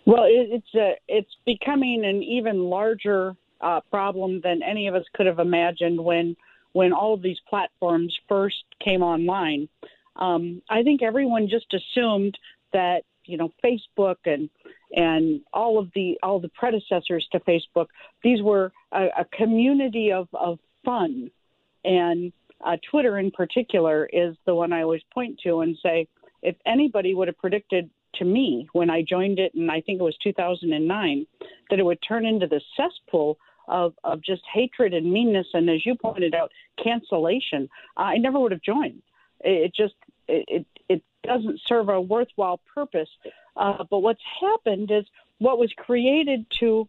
[0.07, 5.05] Well, it, it's a, it's becoming an even larger uh, problem than any of us
[5.14, 6.37] could have imagined when
[6.72, 9.68] when all of these platforms first came online.
[10.16, 12.39] Um, I think everyone just assumed
[12.72, 14.49] that you know Facebook and
[14.93, 17.87] and all of the all the predecessors to Facebook
[18.22, 21.31] these were a, a community of of fun,
[21.85, 22.33] and
[22.65, 26.09] uh, Twitter in particular is the one I always point to and say
[26.43, 30.05] if anybody would have predicted to me when I joined it, and I think it
[30.05, 31.27] was 2009,
[31.71, 33.39] that it would turn into the cesspool
[33.69, 36.51] of, of just hatred and meanness, and as you pointed out,
[36.83, 37.69] cancellation.
[37.97, 39.03] I never would have joined.
[39.41, 39.95] It, just
[40.27, 43.11] it, it doesn't serve a worthwhile purpose.
[43.57, 45.05] Uh, but what's happened is
[45.39, 46.89] what was created to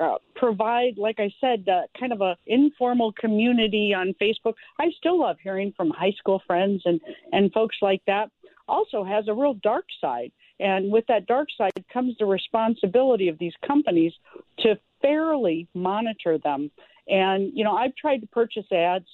[0.00, 4.54] uh, provide, like I said, uh, kind of a informal community on Facebook.
[4.78, 7.00] I still love hearing from high school friends and
[7.32, 8.30] and folks like that.
[8.68, 13.38] Also has a real dark side, and with that dark side comes the responsibility of
[13.38, 14.12] these companies
[14.60, 16.70] to fairly monitor them.
[17.08, 19.06] And you know, I've tried to purchase ads.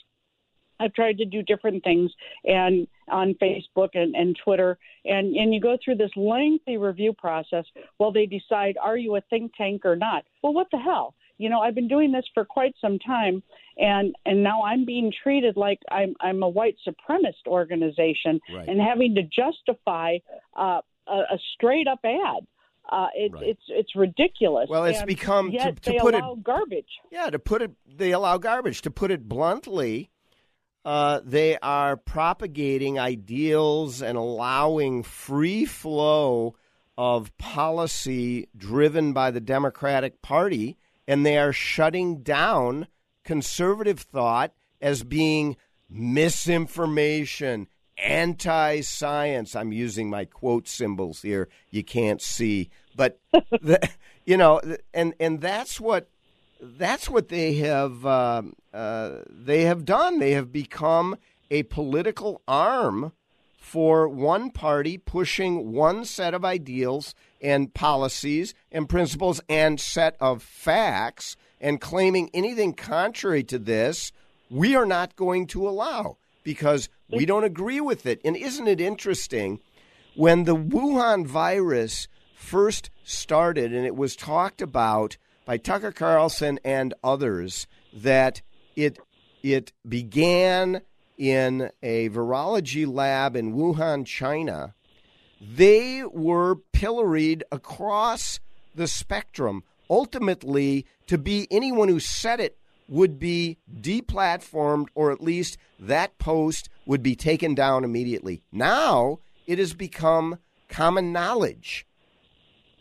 [0.83, 2.11] I've tried to do different things
[2.45, 7.65] and on Facebook and, and Twitter and, and you go through this lengthy review process
[7.99, 10.25] while they decide are you a think tank or not.
[10.43, 11.15] Well what the hell?
[11.39, 13.43] You know, I've been doing this for quite some time
[13.77, 18.69] and and now I'm being treated like I'm I'm a white supremacist organization Right.
[18.69, 20.19] and having to justify
[20.57, 22.47] uh, a, a straight up ad.
[22.91, 24.67] Uh, it, It's it's ridiculous.
[24.69, 26.93] Well, it's And become- to- to put it- garbage.
[27.11, 28.83] Yeah, to put it, they allow garbage.
[28.83, 30.11] To put it bluntly,
[30.85, 36.55] uh, they are propagating ideals and allowing free flow
[36.99, 40.77] of policy driven by the Democratic Party,
[41.07, 42.87] and they are shutting down
[43.25, 45.57] conservative thought as being
[45.89, 49.55] misinformation, anti science.
[49.55, 51.49] I'm using my quote symbols here.
[51.71, 52.71] You can't see.
[52.97, 53.89] But, the,
[54.27, 54.61] you know,
[54.93, 56.09] and, and that's what.
[56.65, 58.43] That's what they have uh,
[58.73, 60.21] uh, they have done.
[60.21, 61.17] They have become
[61.51, 63.13] a political arm
[63.59, 70.43] for one party pushing one set of ideals and policies and principles and set of
[70.43, 74.13] facts and claiming anything contrary to this
[74.53, 78.21] we are not going to allow because we don't agree with it.
[78.25, 79.61] And isn't it interesting
[80.15, 86.95] when the Wuhan virus first started and it was talked about by Tucker Carlson and
[87.03, 88.43] others that
[88.77, 88.99] it
[89.43, 90.83] it began
[91.19, 94.75] in a virology lab in Wuhan, China.
[95.41, 98.41] They were pilloried across
[98.75, 102.57] the spectrum, ultimately to be anyone who said it
[102.89, 108.43] would be deplatformed, or at least that post would be taken down immediately.
[108.53, 110.39] Now it has become
[110.69, 111.87] common knowledge.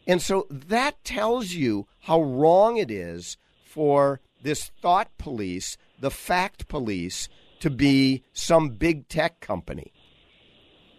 [0.08, 6.68] And so that tells you how wrong it is for this thought police, the fact
[6.68, 7.30] police,
[7.60, 9.94] to be some big tech company.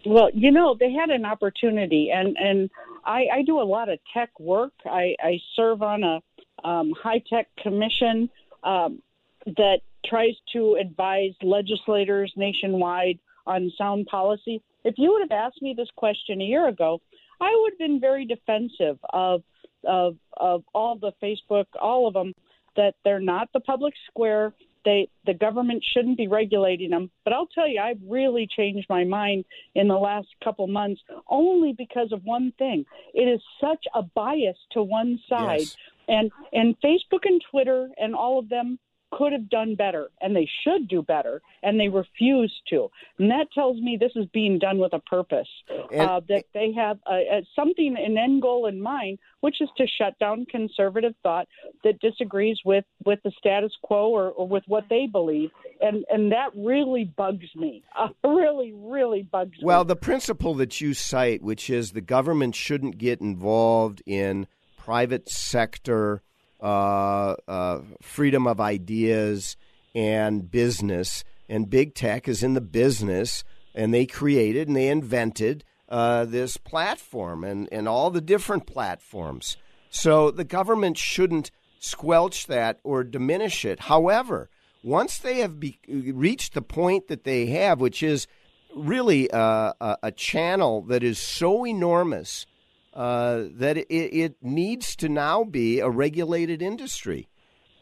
[0.05, 2.69] Well, you know, they had an opportunity, and and
[3.05, 4.73] I, I do a lot of tech work.
[4.85, 6.19] I, I serve on a
[6.67, 8.29] um, high tech commission
[8.63, 9.01] um,
[9.45, 14.61] that tries to advise legislators nationwide on sound policy.
[14.83, 17.01] If you would have asked me this question a year ago,
[17.41, 19.43] I would have been very defensive of
[19.85, 22.33] of of all the Facebook, all of them,
[22.75, 24.53] that they're not the public square.
[24.85, 27.09] They the government shouldn't be regulating them.
[27.23, 31.73] But I'll tell you, I've really changed my mind in the last couple months, only
[31.77, 32.85] because of one thing.
[33.13, 35.77] It is such a bias to one side, Yes.
[36.09, 38.77] and and Facebook and Twitter and all of them
[39.17, 42.89] could have done better and they should do better and they refuse to.
[43.19, 45.47] And that tells me this is being done with a purpose
[45.91, 49.67] And- uh, that they have uh, uh, something an end goal in mind which is
[49.75, 51.49] to shut down conservative thought
[51.83, 55.51] that disagrees with with the status quo or, or with what they believe.
[55.81, 57.83] And and that really bugs me.
[57.97, 59.65] Uh, really really bugs me.
[59.65, 64.47] Well, the principle that you cite, which is the government shouldn't get involved in
[64.77, 66.21] private sector
[66.63, 69.57] uh, uh, freedom of ideas
[69.93, 73.43] and business, and big tech is in the business,
[73.75, 79.57] and they created and they invented uh, this platform and, and all the different platforms.
[79.89, 83.81] So the government shouldn't squelch that or diminish it.
[83.81, 84.49] However,
[84.83, 88.25] once they have be- reached the point that they have, which is
[88.73, 92.45] really a, a channel that is so enormous
[92.93, 97.27] uh, that it, it needs to now be a regulated industry.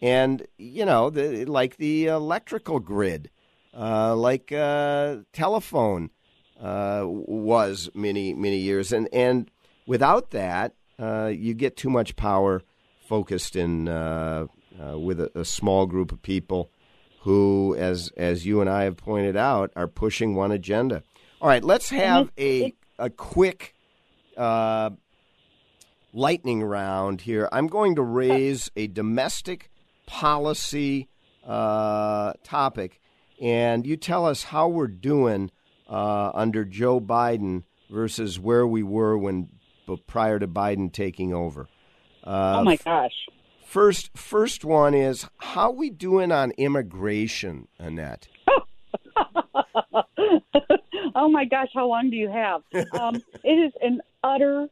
[0.02, 3.30] And, you know, the, like the electrical grid,
[3.78, 6.10] uh, like uh, telephone
[6.60, 8.92] uh, was many, many years.
[8.92, 9.52] And, and
[9.86, 12.64] without that, uh, you get too much power
[13.08, 14.48] focused in uh,
[14.82, 16.70] uh, with a, a small group of people
[17.22, 21.04] who, as as you and I have pointed out, are pushing one agenda.
[21.40, 23.76] All right, let's have a a quick
[24.38, 24.92] uh,
[26.14, 27.48] lightning round here.
[27.52, 29.70] I'm going to raise a domestic
[30.06, 31.08] policy
[31.46, 33.00] uh, topic,
[33.42, 35.52] and you tell us how we're doing
[35.90, 39.50] uh, under Joe Biden versus where we were when
[40.08, 41.68] prior to Biden taking over.
[42.24, 43.12] Uh, oh my gosh
[43.72, 48.28] First, first one is how we doing on immigration, Annette?
[51.16, 52.64] oh my gosh, how long do you have?
[52.92, 54.68] Um, it is an utter,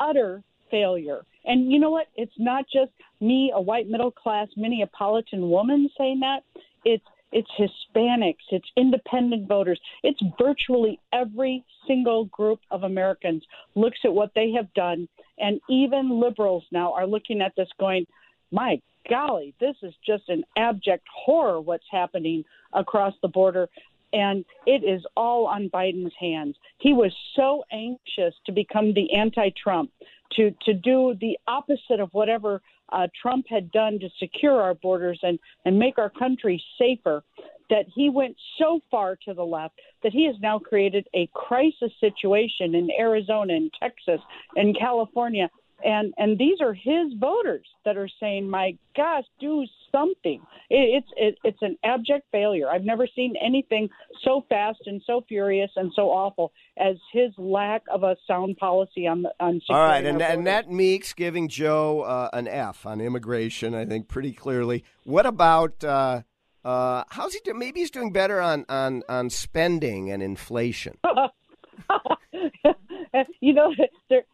[0.00, 0.42] utter
[0.74, 1.24] failure.
[1.44, 2.08] And you know what?
[2.16, 6.40] It's not just me, a white middle class Minneapolitan woman, saying that.
[6.84, 13.42] It's it's Hispanics, it's independent voters, it's virtually every single group of Americans
[13.74, 15.08] looks at what they have done,
[15.38, 18.06] and even liberals now are looking at this, going,
[18.52, 23.68] "My golly, this is just an abject horror what's happening across the border."
[24.14, 26.56] and it is all on Biden's hands.
[26.78, 29.90] He was so anxious to become the anti-Trump,
[30.36, 32.60] to to do the opposite of whatever
[32.90, 37.22] uh, Trump had done to secure our borders and and make our country safer,
[37.70, 41.90] that he went so far to the left that he has now created a crisis
[41.98, 44.20] situation in Arizona and Texas
[44.56, 45.50] and California.
[45.84, 51.08] And and these are his voters that are saying, "My gosh, do something." It, it's
[51.16, 52.68] it, it's an abject failure.
[52.68, 53.88] I've never seen anything
[54.22, 59.06] so fast and so furious and so awful as his lack of a sound policy
[59.06, 59.60] on the on.
[59.68, 60.44] All right, and, our and borders.
[60.44, 64.84] Nat Meeks giving Joe uh, an F on immigration, I think, pretty clearly.
[65.04, 66.22] What about uh,
[66.64, 67.58] uh, how's he doing?
[67.58, 70.96] Maybe he's doing better on, on, on spending and inflation.
[73.40, 73.74] you know,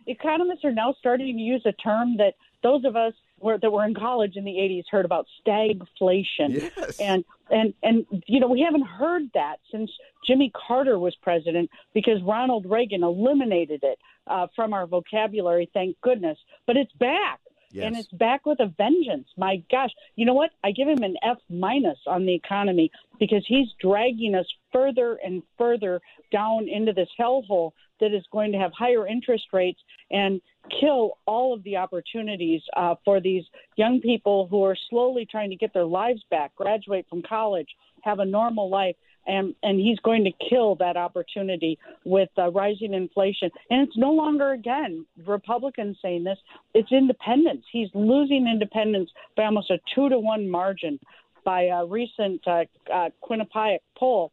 [0.07, 3.85] economists are now starting to use a term that those of us were, that were
[3.85, 6.71] in college in the 80s heard about stagflation.
[7.01, 9.91] And, and, and, you know, we haven't heard that since
[10.27, 16.39] Jimmy Carter was president because Ronald Reagan eliminated it uh, from our vocabulary, thank goodness.
[16.67, 17.41] But it's back.
[17.87, 19.29] And it's back with a vengeance.
[19.37, 19.91] My gosh.
[20.17, 20.51] You know what?
[20.65, 25.43] I give him an F minus on the economy because he's dragging us further and
[25.57, 26.01] further
[26.33, 30.41] down into this hellhole that is going to have higher interest rates and
[30.81, 33.45] kill all of the opportunities uh, for these
[33.77, 37.69] young people who are slowly trying to get their lives back, graduate from college,
[38.03, 38.97] have a normal life.
[39.27, 43.51] And, and he's going to kill that opportunity with uh, rising inflation.
[43.71, 46.39] And it's no longer, again, Republicans saying this,
[46.75, 47.65] it's independence.
[47.71, 50.99] He's losing independence by almost a two to one margin
[51.45, 54.33] by a recent uh, uh, Quinnipiac poll.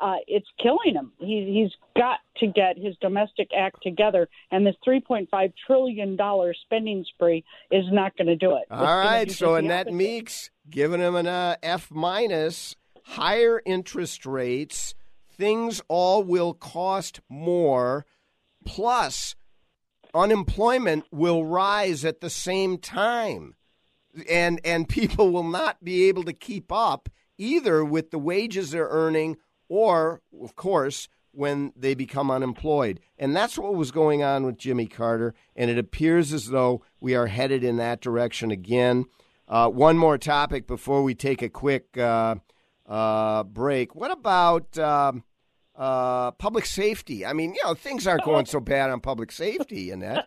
[0.00, 1.12] Uh, it's killing him.
[1.18, 6.16] He, he's got to get his domestic act together, and this $3.5 trillion
[6.62, 8.62] spending spree is not going to do it.
[8.62, 9.92] It's All gonna right, so Annette.
[9.92, 12.76] Meeks giving him an uh, F minus,
[13.08, 14.94] higher interest rates,
[15.30, 18.04] things all will cost more,
[18.64, 19.34] plus
[20.14, 23.54] unemployment will rise at the same time,
[24.28, 28.88] and and people will not be able to keep up either with the wages they're
[28.90, 29.36] earning
[29.68, 31.08] or, of course.
[31.30, 32.98] When they become unemployed.
[33.16, 35.34] And that's what was going on with Jimmy Carter.
[35.54, 39.04] And it appears as though we are headed in that direction again.
[39.46, 42.36] Uh, one more topic before we take a quick uh,
[42.88, 43.94] uh, break.
[43.94, 45.22] What about um,
[45.76, 47.24] uh, public safety?
[47.26, 50.26] I mean, you know, things aren't going so bad on public safety, Annette.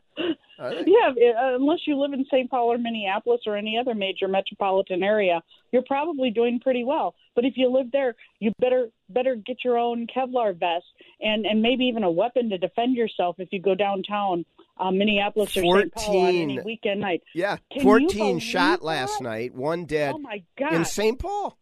[0.59, 0.83] Are they?
[0.85, 2.47] Yeah, uh, unless you live in St.
[2.49, 5.41] Paul or Minneapolis or any other major metropolitan area,
[5.71, 7.15] you're probably doing pretty well.
[7.33, 10.85] But if you live there, you better better get your own Kevlar vest
[11.19, 14.45] and and maybe even a weapon to defend yourself if you go downtown
[14.77, 15.93] uh, Minneapolis or St.
[15.93, 17.23] Paul on any weekend night.
[17.33, 18.85] Yeah, Can 14 shot that?
[18.85, 20.73] last night, one dead Oh my God.
[20.73, 21.17] in St.
[21.17, 21.57] Paul.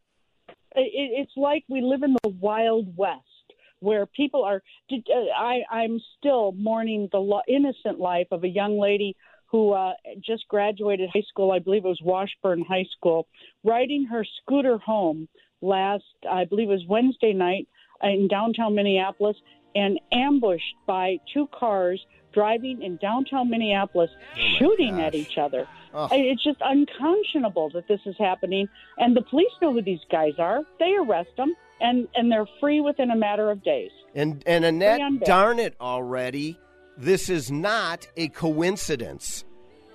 [0.80, 3.24] It, it's like we live in the wild west
[3.80, 4.62] where people are
[4.92, 9.16] uh, I, i'm still mourning the lo- innocent life of a young lady
[9.52, 11.52] who uh, just graduated high school.
[11.52, 13.28] I believe it was washburn high school
[13.64, 15.28] riding her scooter home
[15.62, 17.68] last i believe it was wednesday night
[18.02, 19.36] in downtown minneapolis
[19.76, 22.02] and ambushed by two cars
[22.34, 24.10] driving in downtown minneapolis
[24.58, 26.10] shooting at each other Ugh.
[26.14, 28.68] It's just unconscionable that this is happening,
[28.98, 30.62] and the police know who these guys are.
[30.80, 33.92] They arrest them, and and they're free within a matter of days.
[34.14, 36.60] And and Annette, darn it already,
[36.98, 39.46] this is not a coincidence.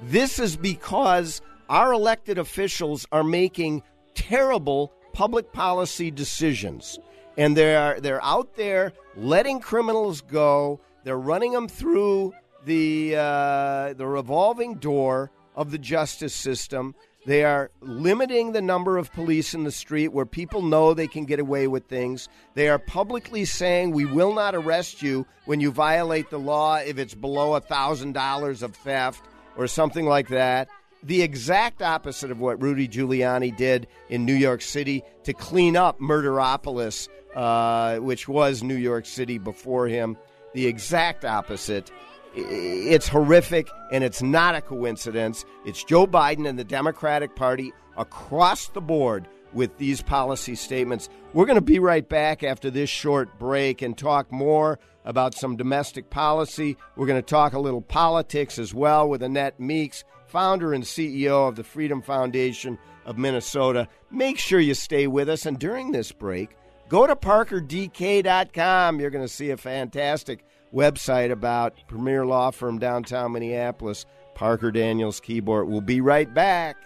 [0.01, 3.82] This is because our elected officials are making
[4.14, 6.99] terrible public policy decisions.
[7.36, 10.80] And they're they're out there letting criminals go.
[11.05, 12.32] They're running them through
[12.64, 16.95] the uh, the revolving door of the justice system.
[17.27, 21.25] They are limiting the number of police in the street where people know they can
[21.25, 22.29] get away with things.
[22.55, 26.99] They are publicly saying we will not arrest you when you violate the law if
[26.99, 29.23] it's below $1,000 of theft
[29.57, 30.69] or something like that.
[31.03, 36.01] The exact opposite of what Rudy Giuliani did in New York City to clean up
[36.01, 40.17] Murderopolis, uh, which was New York City before him.
[40.53, 41.91] The exact opposite.
[42.37, 45.45] It's horrific, and it's not a coincidence.
[45.64, 51.09] It's Joe Biden and the Democratic Party across the board with these policy statements.
[51.32, 55.57] We're going to be right back after this short break and talk more about some
[55.57, 56.76] domestic policy.
[56.97, 61.49] We're going to talk a little politics as well with Annette Meeks, founder and CEO
[61.49, 63.87] of the Freedom Foundation of Minnesota.
[64.11, 65.47] Make sure you stay with us.
[65.47, 66.57] And during this break,
[66.89, 68.99] go to parkerdk.com.
[68.99, 70.45] You're going to see a fantastic
[70.75, 74.05] website about premier law firm downtown Minneapolis,
[74.35, 75.68] Parker Daniels Kibort.
[75.68, 76.77] We'll be right back.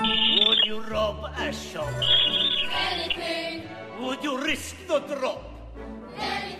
[0.00, 1.92] Would you rob a shop?
[2.90, 3.68] Anything.
[4.00, 5.44] Would you risk the drop?
[6.18, 6.58] Anything.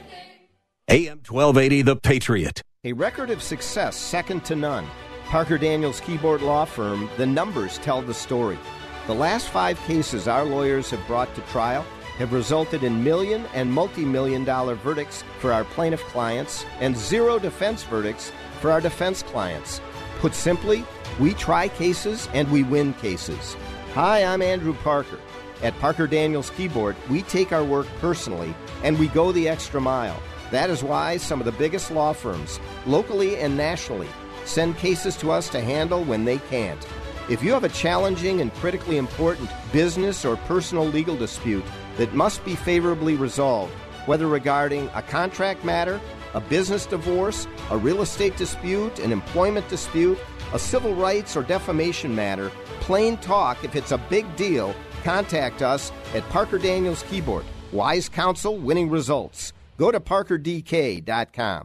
[0.89, 2.63] AM 1280, The Patriot.
[2.85, 4.87] A record of success second to none.
[5.27, 8.59] Parker Daniels Kibort Law Firm, the numbers tell the story.
[9.07, 11.87] The last five cases our lawyers have brought to trial
[12.19, 17.39] have resulted in million and multi million dollar verdicts for our plaintiff clients and zero
[17.39, 19.81] defense verdicts for our defense clients.
[20.21, 20.85] Put simply,
[21.19, 23.57] we try cases and we win cases.
[23.95, 25.19] Hi, I'm Andrew Parker.
[25.63, 30.21] At Parker Daniels Kibort, we take our work personally and we go the extra mile.
[30.51, 34.09] That is why some of the biggest law firms, locally and nationally,
[34.45, 36.87] send cases to us to handle when they can't.
[37.29, 41.65] If you have a challenging and critically important business or personal legal dispute
[41.97, 43.73] that must be favorably resolved,
[44.07, 46.01] whether regarding a contract matter,
[46.35, 50.19] a business divorce, a real estate dispute, an employment dispute,
[50.53, 54.75] a civil rights or defamation matter, plain talk, if it's a big deal,
[55.05, 57.45] contact us at Parker Daniels Kibort.
[57.73, 59.53] Wise counsel, winning results.
[59.79, 61.65] Go to parkerdk.com.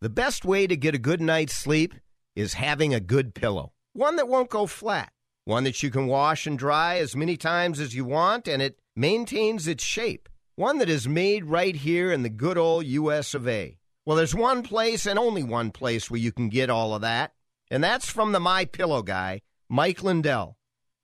[0.00, 1.94] The best way to get a good night's sleep
[2.34, 3.72] is having a good pillow.
[3.92, 5.10] One that won't go flat.
[5.44, 8.78] One that you can wash and dry as many times as you want and it
[8.94, 10.28] maintains its shape.
[10.56, 13.78] One that is made right here in the good old US of A.
[14.04, 17.32] Well, there's one place and only one place where you can get all of that,
[17.70, 20.56] and that's from the My Pillow guy, Mike Lindell,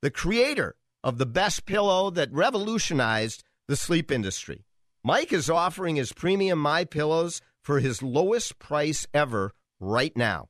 [0.02, 4.64] the creator of the best pillow that revolutionized the sleep industry.
[5.02, 10.48] Mike is offering his premium My Pillows for his lowest price ever right now.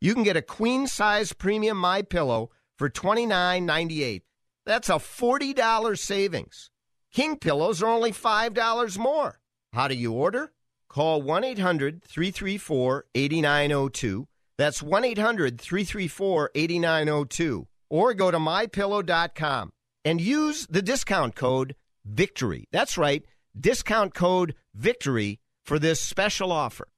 [0.00, 4.22] You can get a queen size premium My Pillow for $29.98.
[4.66, 6.70] That's a $40 savings.
[7.12, 9.40] King pillows are only $5 more.
[9.72, 10.52] How do you order?
[10.88, 14.28] Call 1 800 334 8902.
[14.56, 17.66] That's 1 800 334 8902.
[17.90, 19.72] Or go to mypillow.com
[20.04, 21.74] and use the discount code
[22.06, 22.68] VICTORY.
[22.72, 23.24] That's right,
[23.58, 26.88] discount code VICTORY for this special offer.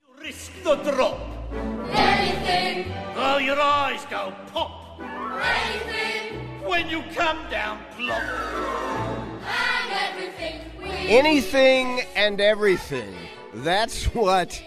[0.00, 1.18] You risk the drop.
[1.92, 8.22] Anything, Oh, your eyes go pop anything, when you come down plop.
[9.42, 10.60] and everything.
[11.08, 13.14] Anything and everything.
[13.54, 14.62] That's what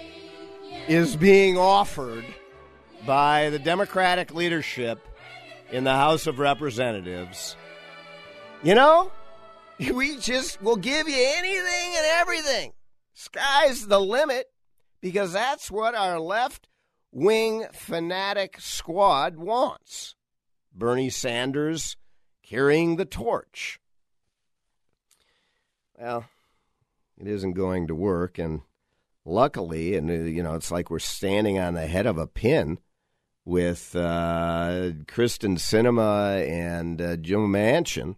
[0.88, 2.26] is being offered
[3.06, 5.00] by the Democratic leadership
[5.72, 7.56] in the House of Representatives.
[8.64, 9.12] You know,
[9.94, 12.74] we just will give you anything and everything.
[13.14, 14.48] Sky's the limit
[15.02, 16.68] because that's what our left
[17.12, 20.16] wing fanatic squad wants.
[20.74, 21.96] Bernie Sanders
[22.44, 23.80] carrying the torch.
[25.98, 26.26] Well,
[27.18, 28.62] it isn't going to work, and
[29.24, 32.80] luckily, and uh, you know, it's like we're standing on the head of a pin
[33.46, 38.18] with uh, Kyrsten Sinema and uh, Joe Manchin.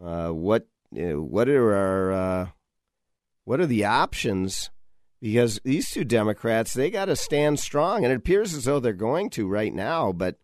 [0.00, 2.48] Uh, what uh, what are our uh,
[3.44, 4.70] what are the options?
[5.20, 8.94] Because these two Democrats, they got to stand strong, and it appears as though they're
[8.94, 10.12] going to right now.
[10.12, 10.38] But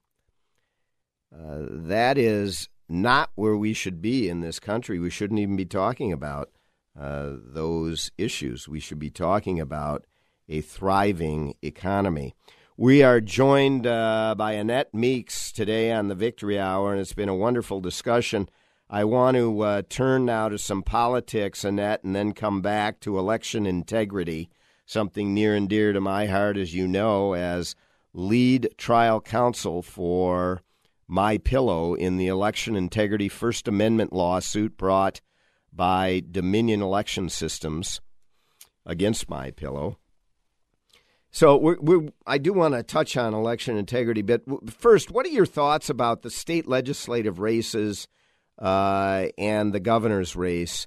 [1.32, 4.98] that is not where we should be in this country.
[4.98, 6.50] We shouldn't even be talking about
[6.94, 8.68] those issues.
[8.68, 10.04] We should be talking about
[10.48, 12.34] a thriving economy.
[12.76, 17.30] We are joined uh, by Annette Meeks today on the Victory Hour, and it's been
[17.30, 18.50] a wonderful discussion.
[18.88, 23.18] I want to uh, turn now to some politics, Annette, and then come back to
[23.18, 24.48] election integrity,
[24.84, 27.74] something near and dear to my heart, as you know, as
[28.12, 30.62] lead trial counsel for
[31.08, 35.20] My Pillow in the election integrity First Amendment lawsuit brought
[35.72, 38.00] by Dominion Election Systems
[38.86, 39.98] against My Pillow.
[41.32, 45.30] So we're, we're, I do want to touch on election integrity, but first, what are
[45.30, 48.06] your thoughts about the state legislative races
[48.58, 50.86] uh, and the governor's race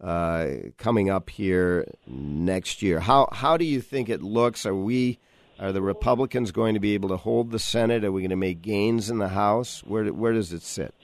[0.00, 0.48] uh,
[0.78, 3.00] coming up here next year?
[3.00, 4.66] How how do you think it looks?
[4.66, 5.18] Are we
[5.58, 8.04] are the Republicans going to be able to hold the Senate?
[8.04, 9.82] Are we going to make gains in the House?
[9.84, 10.94] Where where does it sit?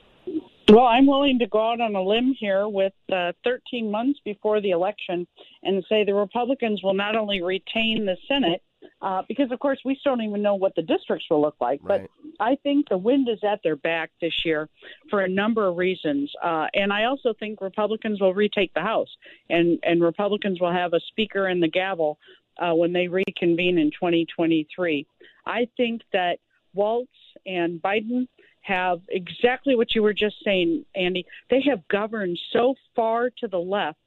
[0.69, 4.61] Well, I'm willing to go out on a limb here with uh, 13 months before
[4.61, 5.25] the election
[5.62, 8.62] and say the Republicans will not only retain the Senate,
[9.03, 11.81] uh, because of course we still don't even know what the districts will look like.
[11.83, 12.09] Right.
[12.39, 14.69] But I think the wind is at their back this year
[15.11, 19.11] for a number of reasons, uh, and I also think Republicans will retake the House,
[19.51, 22.19] and and Republicans will have a speaker and the gavel
[22.59, 25.07] uh, when they reconvene in 2023.
[25.47, 26.39] I think that
[26.75, 27.09] Walz
[27.47, 28.27] and Biden
[28.63, 31.25] have exactly what you were just saying, Andy.
[31.51, 33.99] They have governed so far to the left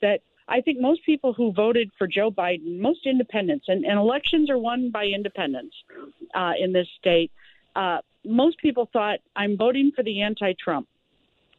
[0.00, 4.50] that I think most people who voted for Joe Biden, most independents, and, and elections
[4.50, 5.74] are won by independents
[6.34, 7.30] uh, in this state.
[7.74, 10.86] Uh, most people thought, I'm voting for the anti Trump.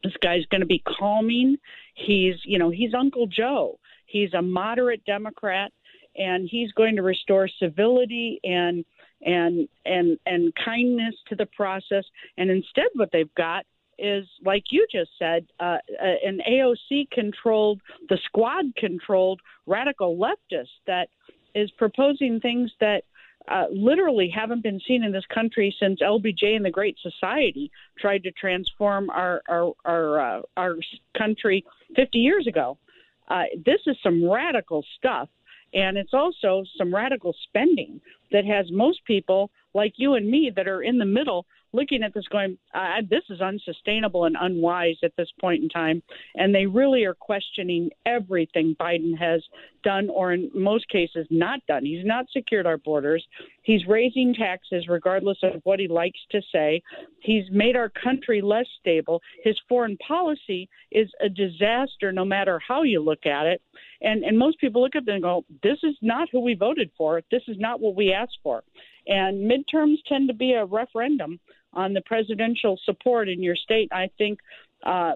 [0.04, 1.56] This guy's going to be calming.
[1.94, 3.78] He's, you know, he's Uncle Joe.
[4.06, 5.72] He's a moderate Democrat,
[6.16, 8.84] and he's going to restore civility and
[9.22, 12.04] and and and kindness to the process.
[12.38, 13.66] And instead, what they've got
[13.98, 21.08] is like you just said, uh, an AOC controlled, the squad controlled radical leftist that
[21.54, 23.04] is proposing things that
[23.48, 28.24] uh, literally haven't been seen in this country since LBJ and the Great Society tried
[28.24, 30.76] to transform our our our, uh, our
[31.16, 32.78] country 50 years ago.
[33.28, 35.28] Uh, this is some radical stuff,
[35.72, 38.00] and it's also some radical spending
[38.32, 42.14] that has most people like you and me that are in the middle looking at
[42.14, 42.56] this going,
[43.10, 46.02] this is unsustainable and unwise at this point in time.
[46.34, 49.42] And they really are questioning everything Biden has
[49.84, 51.84] done, or in most cases, not done.
[51.84, 53.24] He's not secured our borders.
[53.62, 56.82] He's raising taxes regardless of what he likes to say.
[57.20, 59.20] He's made our country less stable.
[59.44, 63.60] His foreign policy is a disaster no matter how you look at it.
[64.00, 66.90] And, and most people look at it and go, this is not who we voted
[66.96, 67.22] for.
[67.30, 68.62] This is not what we asked for.
[69.06, 71.32] And midterms tend to be a referendum
[71.72, 73.88] on the presidential support in your state.
[73.92, 74.38] I think,
[74.84, 75.14] uh,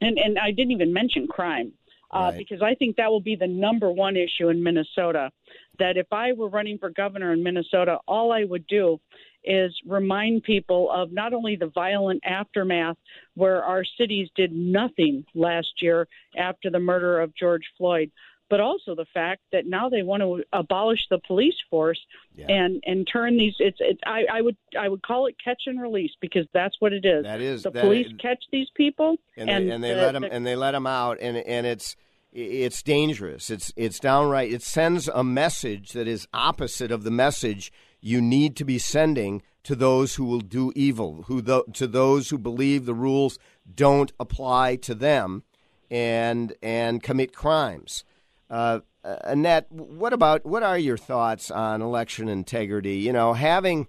[0.00, 1.72] and and I didn't even mention crime.
[2.10, 2.38] Uh, Right.
[2.38, 5.30] Because I think that will be the number one issue in Minnesota.
[5.78, 8.98] That if I were running for governor in Minnesota, all I would do
[9.44, 12.96] is remind people of not only the violent aftermath
[13.34, 18.10] where our cities did nothing last year after the murder of George Floyd,
[18.50, 22.00] but also the fact that now they want to abolish the police force
[22.48, 25.80] and and turn these it's it's I, I would I would call it catch and
[25.80, 27.24] release because that's what it is.
[27.24, 30.12] That is- the that police catch these people and, and they, and they the- let
[30.12, 31.96] them the- and they let them out and and it's
[32.32, 33.48] it's dangerous.
[33.50, 38.54] It's it's downright it sends a message that is opposite of the message you need
[38.56, 42.84] to be sending to those who will do evil who tho- to those who believe
[42.86, 43.38] the rules
[43.74, 45.42] don't apply to them
[45.90, 48.04] and and commit crimes
[48.50, 52.96] uh, Annette, what about what are your thoughts on election integrity?
[52.96, 53.86] You know, having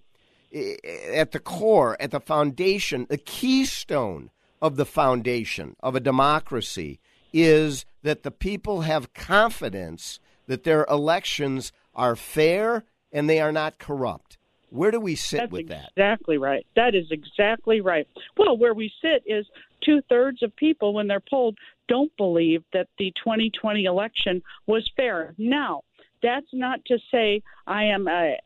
[1.14, 4.32] at the core, at the foundation, the keystone
[4.62, 7.00] of the foundation of a democracy
[7.32, 13.78] is that the people have confidence that their elections are fair and they are not
[13.78, 14.38] corrupt.
[14.70, 15.92] Where do we sit That's with that?
[15.98, 16.66] Exactly right.
[16.76, 18.08] That is exactly right.
[18.38, 19.46] Well, where we sit is
[19.84, 21.58] two thirds of people, when they're polled,
[21.90, 25.34] don't believe that the 2020 election was fair.
[25.38, 25.82] Now,
[26.22, 28.08] that's not to say I am.
[28.08, 28.38] I,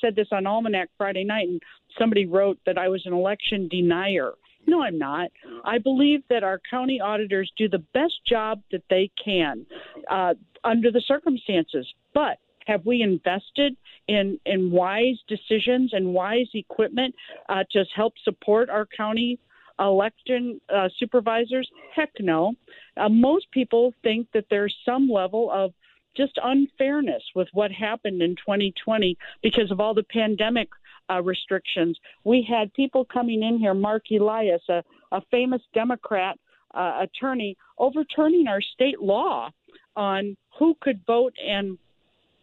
[0.00, 1.62] said this on Almanac Friday night, and
[1.98, 4.32] somebody wrote that I was an election denier.
[4.66, 5.30] No, I'm not.
[5.64, 9.64] I believe that our county auditors do the best job that they can
[10.10, 10.34] uh,
[10.64, 11.86] under the circumstances.
[12.12, 13.76] But have we invested
[14.06, 17.14] in in wise decisions and wise equipment
[17.48, 19.38] uh, to help support our county
[19.78, 21.68] election uh, supervisors?
[21.94, 22.54] Heck no.
[22.96, 25.72] Uh, most people think that there's some level of
[26.16, 30.68] just unfairness with what happened in 2020 because of all the pandemic
[31.10, 31.98] uh, restrictions.
[32.24, 36.36] We had people coming in here, Marc Elias, a, a famous Democrat
[36.74, 39.50] uh, attorney, overturning our state law
[39.96, 41.78] on who could vote and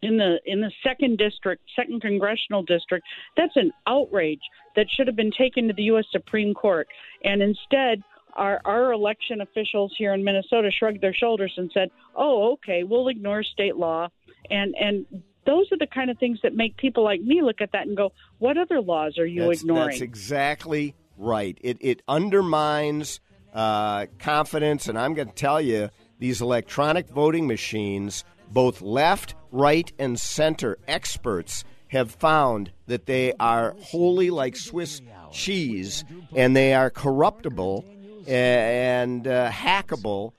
[0.02, 3.06] in the in the second district, second congressional district.
[3.36, 4.42] That's an outrage
[4.76, 6.06] that should have been taken to the U.S.
[6.12, 6.88] Supreme Court,
[7.24, 8.04] and instead.
[8.36, 13.08] Our, our election officials here in Minnesota shrugged their shoulders and said, "Oh, okay, we'll
[13.08, 14.10] ignore state law,"
[14.52, 15.08] and and
[15.48, 17.98] those are the kind of things that make people like me look at that and
[17.98, 21.58] go, "What other laws are you that's, ignoring?" That's exactly right.
[21.62, 23.22] It it undermines
[23.54, 25.90] uh, confidence, and I'm going to tell you
[26.20, 33.76] these electronic voting machines, both left, right, and center experts have found that they are
[33.80, 36.04] wholly like Swiss cheese,
[36.36, 37.86] and they are corruptible
[38.28, 40.34] and uh, hackable.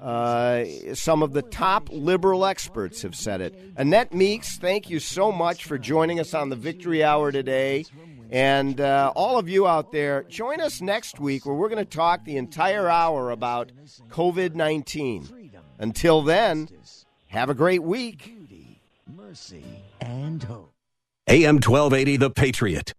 [0.00, 3.54] Uh, some of the top liberal experts have said it.
[3.76, 7.84] Annette Meeks, thank you so much for joining us on the Victory Hour today.
[8.30, 11.84] And uh, all of you out there, join us next week where we're going to
[11.84, 13.70] talk the entire hour about
[14.08, 15.50] COVID 19.
[15.78, 16.68] Until then,
[17.34, 18.24] have a great week.
[18.24, 18.80] Beauty,
[19.12, 19.64] mercy,
[20.00, 20.72] and hope.
[21.28, 22.92] AM 1280, The Patriot.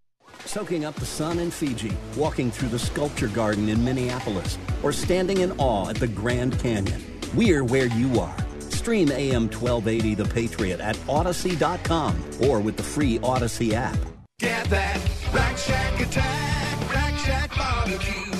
[0.44, 5.38] Soaking up the sun in Fiji, walking through the sculpture garden in Minneapolis, or standing
[5.38, 7.02] in awe at the Grand Canyon.
[7.34, 8.36] We're where you are.
[8.60, 13.96] Stream AM 1280 The Patriot at Odyssey.com or with the free Odyssey app.
[14.38, 15.00] Get that
[15.32, 18.30] Rack Shack attack, Rack Shack barbecue.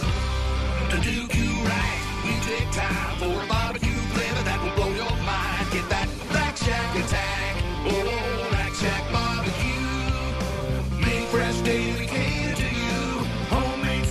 [0.91, 3.76] To do you right, we take time for a barbecue
[7.05, 9.77] attack, oh, Rack Shack barbecue.
[11.31, 13.25] Fresh daily to you.
[13.51, 14.07] Homemade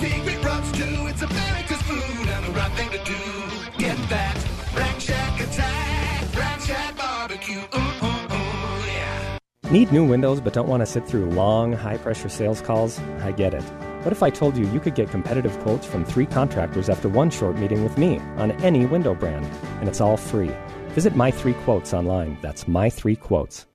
[0.00, 1.06] secret rubs too.
[1.08, 3.78] It's America's food and the right thing to do.
[3.78, 4.36] Get that
[4.74, 7.58] Rack Shack attack, Rack Shack barbecue.
[7.58, 9.38] Ooh, ooh, yeah.
[9.70, 12.98] Need new windows but don't want to sit through long, high pressure sales calls?
[13.20, 13.64] I get it.
[14.02, 17.30] What if I told you you could get competitive quotes from three contractors after one
[17.30, 19.44] short meeting with me on any window brand?
[19.80, 20.52] And it's all free.
[20.94, 22.36] Visit My Three Quotes online.
[22.40, 23.66] That's My Three Quotes.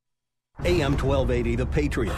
[0.64, 2.18] AM 1280 The Patriot.